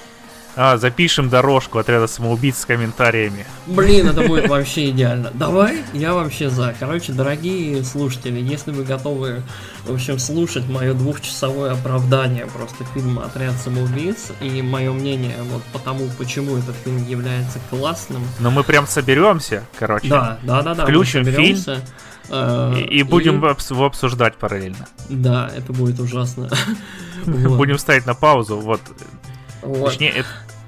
[0.60, 3.46] А, запишем дорожку отряда самоубийц с комментариями.
[3.68, 5.30] Блин, это будет вообще идеально.
[5.36, 6.74] Давай, я вообще за.
[6.80, 9.44] Короче, дорогие слушатели, если вы готовы,
[9.86, 15.78] в общем, слушать мое двухчасовое оправдание просто фильма «Отряд самоубийц» и мое мнение вот по
[15.78, 18.24] тому, почему этот фильм является классным.
[18.40, 20.08] Но мы прям соберемся, короче.
[20.08, 20.84] Да, да, да, да.
[20.86, 21.60] Включим фильм.
[22.30, 23.48] Э, и, и будем и...
[23.48, 24.88] его обсуждать параллельно.
[25.08, 26.50] Да, это будет ужасно.
[27.26, 28.80] Будем ставить на паузу, вот.
[29.62, 29.90] вот.
[29.90, 30.28] Точнее, это,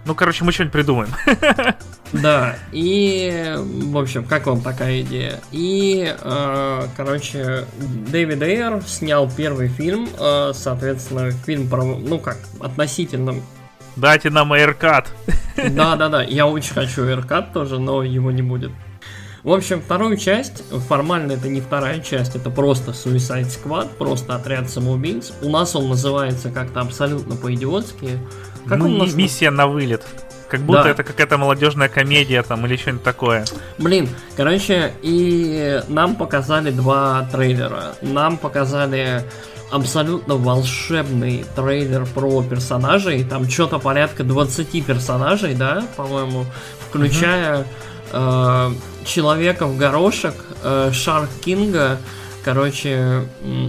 [0.09, 1.09] ну, короче, мы что-нибудь придумаем.
[2.11, 5.39] Да, и, в общем, как вам такая идея?
[5.51, 13.35] И, э, короче, Дэвид Эйр снял первый фильм, э, соответственно, фильм про, ну как, относительно...
[13.95, 15.05] Дайте нам AirCut.
[15.69, 18.71] Да-да-да, я очень хочу AirCut тоже, но его не будет.
[19.43, 24.69] В общем, вторую часть, формально это не вторая часть, это просто Suicide Squad, просто отряд
[24.69, 25.31] самоубийц.
[25.41, 28.19] У нас он называется как-то абсолютно по-идиотски.
[28.69, 29.13] Как ну, нас...
[29.13, 30.03] миссия на вылет.
[30.47, 30.89] Как будто да.
[30.89, 33.45] это какая-то молодежная комедия там или что-нибудь такое.
[33.77, 37.95] Блин, короче, и нам показали два трейлера.
[38.01, 39.23] Нам показали
[39.71, 43.23] абсолютно волшебный трейлер про персонажей.
[43.23, 46.45] Там что-то порядка 20 персонажей, да, по-моему,
[46.89, 47.65] включая
[48.11, 48.71] э,
[49.05, 51.99] человека в горошек, э, Шарк Кинга,
[52.43, 53.23] Короче,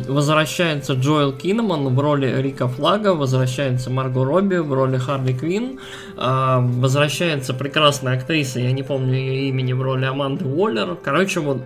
[0.06, 5.80] возвращается Джоэл Киннеман в роли Рика Флага, возвращается Марго Робби в роли Харли Квин,
[6.16, 10.96] а, возвращается прекрасная актриса, я не помню ее имени, в роли Аманды Уоллер.
[11.02, 11.62] Короче, вот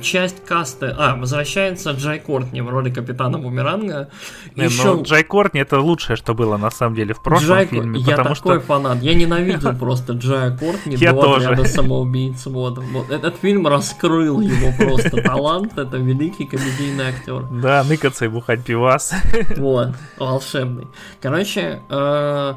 [0.00, 0.94] часть каста...
[0.98, 4.08] А, возвращается Джай Кортни в роли капитана Бумеранга.
[4.56, 4.84] Не, Еще...
[4.94, 7.66] ну, Джай Кортни это лучшее, что было на самом деле в прошлом Джай...
[7.66, 8.00] фильме.
[8.00, 8.60] Я такой что...
[8.60, 9.02] фанат.
[9.02, 11.48] Я ненавидел просто Джая Кортни Я до тоже.
[11.48, 12.46] отряда самоубийц.
[12.46, 12.78] Вот.
[12.78, 13.10] вот.
[13.10, 15.76] Этот фильм раскрыл его просто талант.
[15.76, 17.42] Это великий комедийный актер.
[17.50, 19.14] Да, ныкаться и бухать пивас.
[19.56, 20.86] Вот, волшебный.
[21.20, 22.54] Короче, э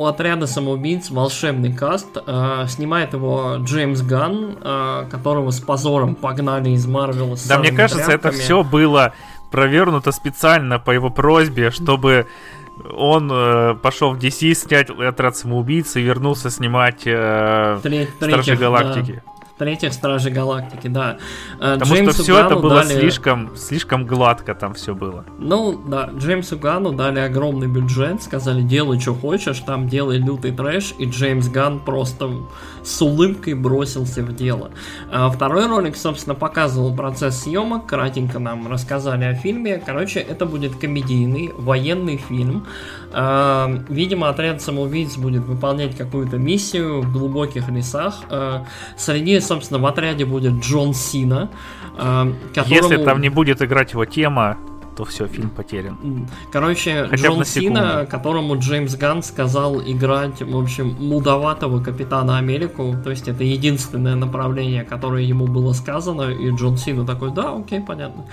[0.00, 2.16] у отряда самоубийц волшебный каст.
[2.26, 7.36] Э, снимает его Джеймс Ганн, э, которого с позором погнали из Марвела.
[7.46, 8.32] Да, мне кажется, тряпками.
[8.32, 9.12] это все было
[9.50, 12.26] провернуто специально по его просьбе, чтобы
[12.96, 19.22] он э, пошел в DC снять отряд самоубийц и вернулся снимать э, Треть, Стражи Галактики.
[19.22, 19.29] Да
[19.60, 21.18] третьих Стражей Галактики, да.
[21.60, 22.98] Э, Потому Джеймсу что все Гану это было дали...
[22.98, 25.26] слишком, слишком гладко там все было.
[25.38, 30.94] Ну, да, Джеймсу Гану дали огромный бюджет, сказали, делай, что хочешь, там делай лютый трэш,
[30.98, 32.30] и Джеймс Ган просто
[32.82, 34.70] с улыбкой бросился в дело.
[35.10, 39.82] А второй ролик, собственно, показывал процесс съемок, кратенько нам рассказали о фильме.
[39.84, 42.66] Короче, это будет комедийный военный фильм.
[43.12, 48.20] А, видимо, отряд самоубийц будет выполнять какую-то миссию в глубоких лесах.
[48.30, 48.64] А,
[48.96, 51.50] среди собственно, в отряде будет Джон Сина.
[51.96, 52.34] Которому...
[52.66, 54.56] Если там не будет играть его тема,
[55.00, 56.28] то все, фильм потерян.
[56.52, 63.08] Короче, Хотя Джон Сина, которому Джеймс Ганн сказал играть, в общем, мудоватого Капитана Америку, то
[63.08, 68.26] есть это единственное направление, которое ему было сказано, и Джон Сина такой, да, окей, понятно.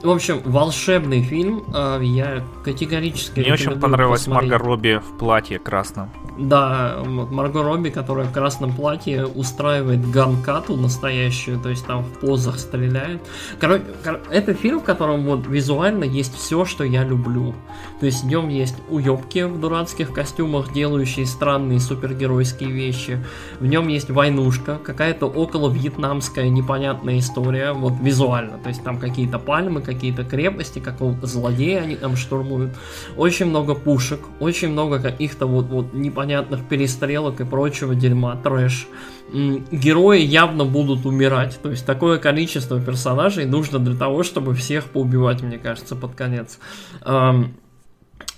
[0.00, 6.10] В общем, волшебный фильм, а, я категорически Мне очень понравилась Марго Робби в платье красном.
[6.38, 12.58] Да, Марго Робби, которая в красном платье устраивает ганкату настоящую, то есть там в позах
[12.58, 13.20] стреляет.
[13.60, 13.84] Короче,
[14.30, 17.54] это фильм, в котором вот визуально есть все, что я люблю.
[18.00, 23.24] То есть в нем есть уебки в дурацких костюмах, делающие странные супергеройские вещи.
[23.58, 28.58] В нем есть войнушка, какая-то около вьетнамская непонятная история, вот визуально.
[28.58, 32.72] То есть там какие-то пальмы, какие-то крепости, какого-то злодея они там штурмуют.
[33.16, 38.86] Очень много пушек, очень много каких-то вот, вот непонятных перестрелок и прочего дерьма, трэш
[39.30, 41.58] герои явно будут умирать.
[41.62, 46.58] То есть такое количество персонажей нужно для того, чтобы всех поубивать, мне кажется, под конец.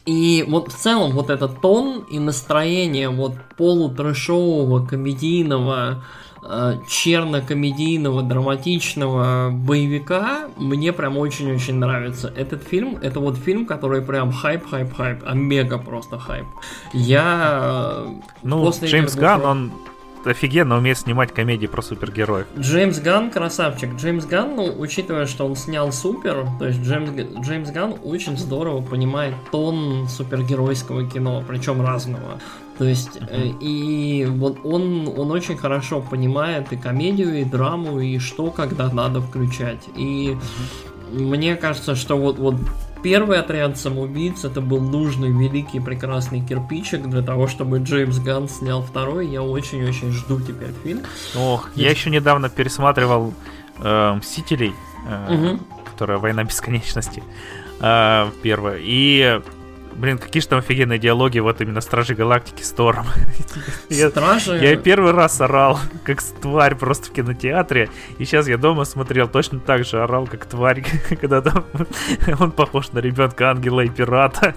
[0.07, 6.05] И вот в целом вот этот тон и настроение вот полутрэшового, комедийного,
[6.47, 12.31] э, черно-комедийного, драматичного боевика мне прям очень-очень нравится.
[12.37, 16.47] Этот фильм, это вот фильм, который прям хайп-хайп-хайп, а мега просто хайп.
[16.93, 17.61] Я...
[17.63, 18.07] Э,
[18.43, 19.73] ну, после Джеймс Ганн, он
[20.27, 22.47] офигенно умеет снимать комедии про супергероев.
[22.59, 23.95] Джеймс Ган красавчик.
[23.97, 27.11] Джеймс Ган, ну, учитывая, что он снял Супер, то есть Джеймс,
[27.45, 32.41] Джеймс Ган очень здорово понимает тон супергеройского кино, причем разного.
[32.79, 33.59] То есть, uh-huh.
[33.61, 39.21] и вот он, он очень хорошо понимает и комедию, и драму, и что когда надо
[39.21, 39.85] включать.
[39.97, 40.37] И
[41.13, 42.57] мне кажется, что вот, вот
[43.05, 48.83] первый отряд самоубийц это был нужный великий прекрасный кирпичик для того, чтобы Джеймс Ганн снял
[48.83, 49.29] второй.
[49.29, 51.03] Я очень-очень жду теперь фильм.
[51.37, 51.85] Ох, Здесь...
[51.85, 53.35] я еще недавно пересматривал
[53.79, 54.73] э, Мстителей,
[55.07, 55.61] э, угу.
[55.85, 57.23] которая Война бесконечности.
[57.81, 58.79] Э, первая.
[58.81, 59.43] И
[59.97, 63.07] Блин, какие же там офигенные диалоги вот именно Стражи Галактики с Тором.
[63.91, 64.57] Стражи...
[64.57, 69.29] Я, я первый раз орал, как тварь просто в кинотеатре, и сейчас я дома смотрел,
[69.29, 70.85] точно так же орал, как тварь,
[71.21, 71.65] когда там
[72.41, 74.55] он похож на ребенка ангела и пирата.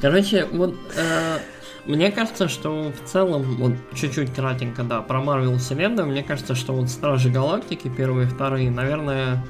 [0.00, 1.38] Короче, вот э,
[1.86, 6.72] мне кажется, что в целом, вот чуть-чуть кратенько, да, про Марвел вселенную, мне кажется, что
[6.72, 9.44] вот Стражи Галактики, первые и вторые, наверное,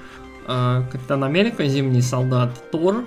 [0.47, 3.05] Капитан Америка, Зимний солдат, Тор,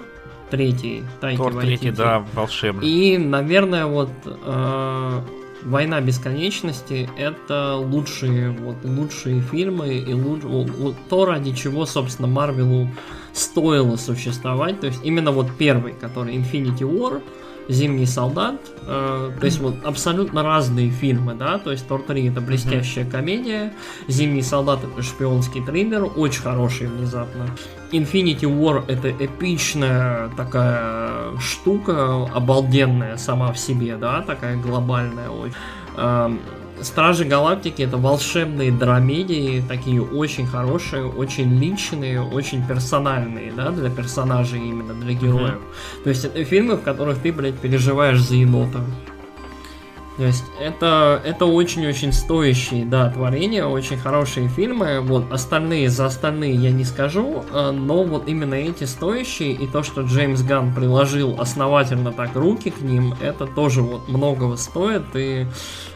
[0.50, 2.88] третий, Тайки Тор третий, да, волшебный.
[2.88, 5.22] И, наверное, вот э,
[5.66, 12.88] Война бесконечности это лучшие, вот, лучшие фильмы и луч, вот, то, ради чего, собственно, Марвелу
[13.34, 14.80] стоило существовать.
[14.80, 17.20] То есть именно вот первый, который Infinity War,
[17.68, 18.56] Зимний солдат,
[18.86, 23.74] э, то есть вот абсолютно разные фильмы, да, то есть Тор 3 это блестящая комедия,
[24.08, 27.48] Зимний солдат это шпионский триллер, очень хороший внезапно.
[27.92, 35.56] Infinity War это эпичная такая штука, обалденная сама в себе, да, такая глобальная очень.
[35.98, 36.40] Эм,
[36.82, 44.60] Стражи Галактики это волшебные драмедии, такие очень хорошие, очень личные, очень персональные, да, для персонажей
[44.60, 45.56] именно, для героев.
[45.56, 46.04] Mm-hmm.
[46.04, 48.82] То есть это фильмы, в которых ты, блядь, переживаешь за енота.
[50.18, 55.02] То есть это, это очень-очень стоящие, да, творения, очень хорошие фильмы.
[55.02, 59.84] Вот остальные, за остальные я не скажу, э, но вот именно эти стоящие и то,
[59.84, 65.04] что Джеймс Ган приложил основательно так руки к ним, это тоже вот многого стоит.
[65.16, 65.48] И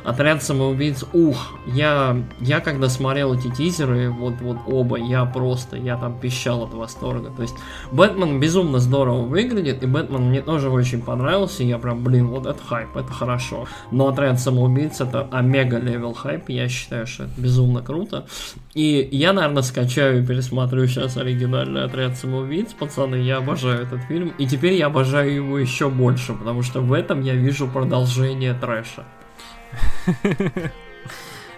[0.04, 5.98] Отряд самоубийц, ух, я, я когда смотрел эти тизеры, вот, вот оба, я просто, я
[5.98, 7.30] там пищал от восторга.
[7.30, 7.56] То есть,
[7.92, 12.46] Бэтмен безумно здорово выглядит, и Бэтмен мне тоже очень понравился, и я прям, блин, вот
[12.46, 13.68] это хайп, это хорошо.
[13.92, 18.26] Но Отряд самоубийц это omega level хайп, я считаю, что это безумно круто.
[18.74, 24.34] И я, наверное, скачаю и пересмотрю сейчас оригинальный Отряд самоубийц, пацаны, я обожаю этот фильм,
[24.38, 29.06] и теперь я обожаю его еще больше, потому что в этом я вижу продолжение трэша.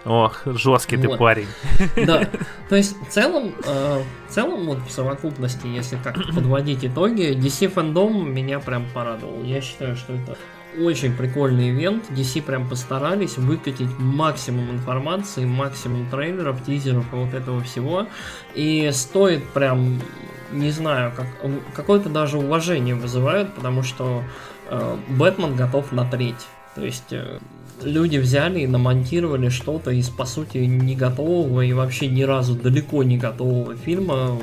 [0.04, 1.12] Ох, жесткий вот.
[1.12, 1.46] ты парень.
[2.04, 2.26] Да.
[2.68, 7.72] То есть в целом, э, в целом вот в совокупности, если как подводить итоги, DC
[7.72, 9.44] Fandom меня прям порадовал.
[9.44, 10.36] Я считаю, что это
[10.78, 12.10] очень прикольный ивент.
[12.10, 18.06] DC прям постарались выкатить максимум информации, максимум трейлеров, тизеров и вот этого всего.
[18.54, 20.00] И стоит прям,
[20.52, 21.26] не знаю, как
[21.74, 24.22] какое-то даже уважение вызывает, потому что
[24.68, 26.46] э, Бэтмен готов на треть.
[26.74, 27.38] То есть э,
[27.84, 33.02] люди взяли и намонтировали что-то из, по сути, не готового и вообще ни разу далеко
[33.02, 34.38] не готового фильма,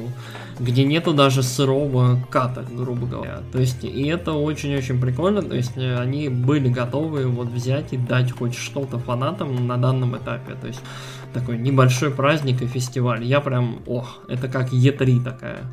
[0.60, 3.40] где нету даже сырого ката, грубо говоря.
[3.52, 8.32] То есть, и это очень-очень прикольно, то есть, они были готовы вот взять и дать
[8.32, 10.56] хоть что-то фанатам на данном этапе.
[10.60, 10.82] То есть,
[11.34, 13.24] такой небольшой праздник и фестиваль.
[13.24, 15.64] Я прям, ох, это как Е3 такая.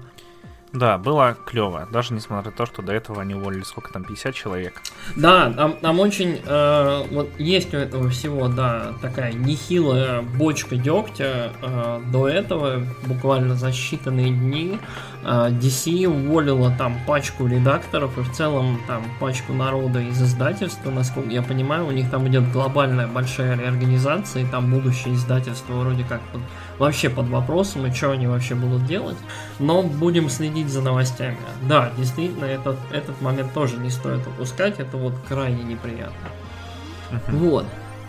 [0.77, 4.35] Да, было клево, даже несмотря на то, что до этого они уволили сколько там, 50
[4.35, 4.82] человек.
[5.16, 11.53] Да, нам, нам очень, э, вот есть у этого всего, да, такая нехилая бочка дегтя.
[11.62, 14.78] Э, до этого, буквально за считанные дни,
[15.27, 21.43] DC уволила там пачку редакторов и в целом там пачку народа из издательства, насколько я
[21.43, 26.43] понимаю, у них там идет глобальная большая реорганизация, и там будущее издательство вроде как под
[26.78, 29.16] вообще под вопросом, и что они вообще будут делать.
[29.59, 31.39] Но будем следить за новостями.
[31.69, 36.28] Да, действительно, этот, этот момент тоже не стоит упускать, это вот крайне неприятно.
[37.11, 37.36] Uh-huh.
[37.36, 37.66] Вот.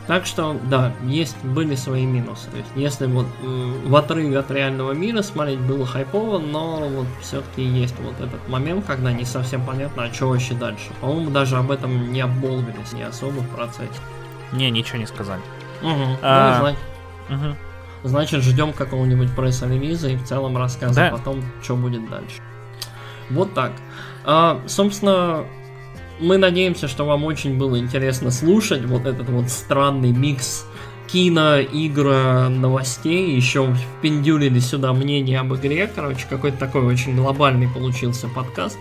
[0.07, 2.49] Так что, да, есть, были свои минусы.
[2.49, 7.07] То есть, если вот э, в отрыве от реального мира смотреть было хайпово, но вот
[7.21, 10.91] все-таки есть вот этот момент, когда не совсем понятно, а что вообще дальше.
[11.01, 13.99] По-моему, даже об этом не обмолвились не особо в процессе.
[14.53, 15.41] Не, ничего не сказали.
[15.81, 16.17] Угу.
[16.21, 16.73] А...
[17.29, 17.55] Ну, угу.
[18.03, 21.09] Значит, ждем какого-нибудь пресс-релиза и в целом рассказа да.
[21.11, 22.41] потом, что будет дальше.
[23.29, 23.73] Вот так.
[24.23, 25.43] А, собственно,
[26.19, 30.65] мы надеемся, что вам очень было интересно слушать вот этот вот странный микс
[31.07, 38.27] кино, игра, новостей, еще впендюлили сюда мнение об игре, короче, какой-то такой очень глобальный получился
[38.27, 38.77] подкаст.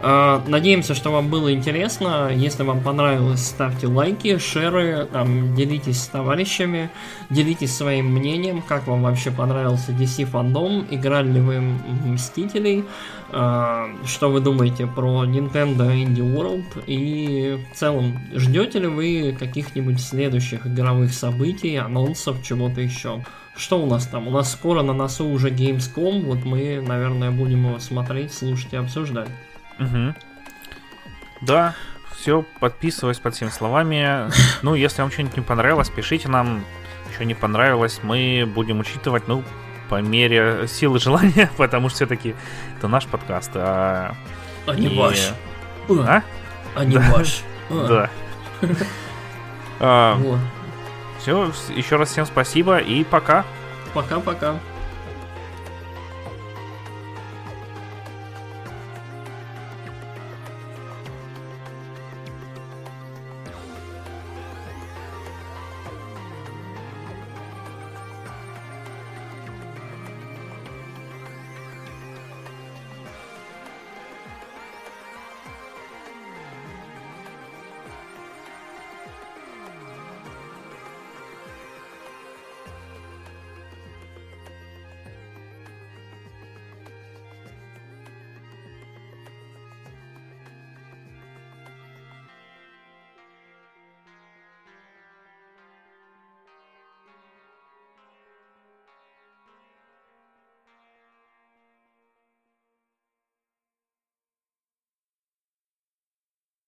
[0.00, 2.30] А, надеемся, что вам было интересно.
[2.32, 6.90] Если вам понравилось, ставьте лайки, шеры, там, делитесь с товарищами,
[7.30, 11.60] делитесь своим мнением, как вам вообще понравился DC фандом, играли ли вы
[12.04, 12.84] Мстителей,
[13.30, 20.00] а, что вы думаете про Nintendo Indie World и в целом ждете ли вы каких-нибудь
[20.00, 23.24] следующих игровых событий, анонсов, чего-то еще.
[23.56, 24.28] Что у нас там?
[24.28, 28.76] У нас скоро на носу уже Gamescom, вот мы, наверное, будем его смотреть, слушать и
[28.76, 29.28] обсуждать.
[29.78, 30.14] Угу.
[31.42, 31.74] Да,
[32.16, 34.30] все, подписываюсь под всеми словами.
[34.62, 36.64] Ну, если вам что-нибудь не понравилось, пишите нам,
[37.14, 38.00] что не понравилось.
[38.02, 39.44] Мы будем учитывать, ну,
[39.88, 42.34] по мере силы желания, потому что все-таки
[42.76, 43.52] это наш подкаст.
[43.54, 44.14] А,
[44.66, 44.98] а не и...
[44.98, 45.32] ваш.
[45.88, 46.22] А?
[46.74, 47.10] А не да.
[47.10, 47.42] ваш.
[47.70, 48.08] Да.
[49.78, 50.18] а.
[51.18, 53.44] Все, еще раз всем спасибо и пока.
[53.92, 54.58] Пока-пока.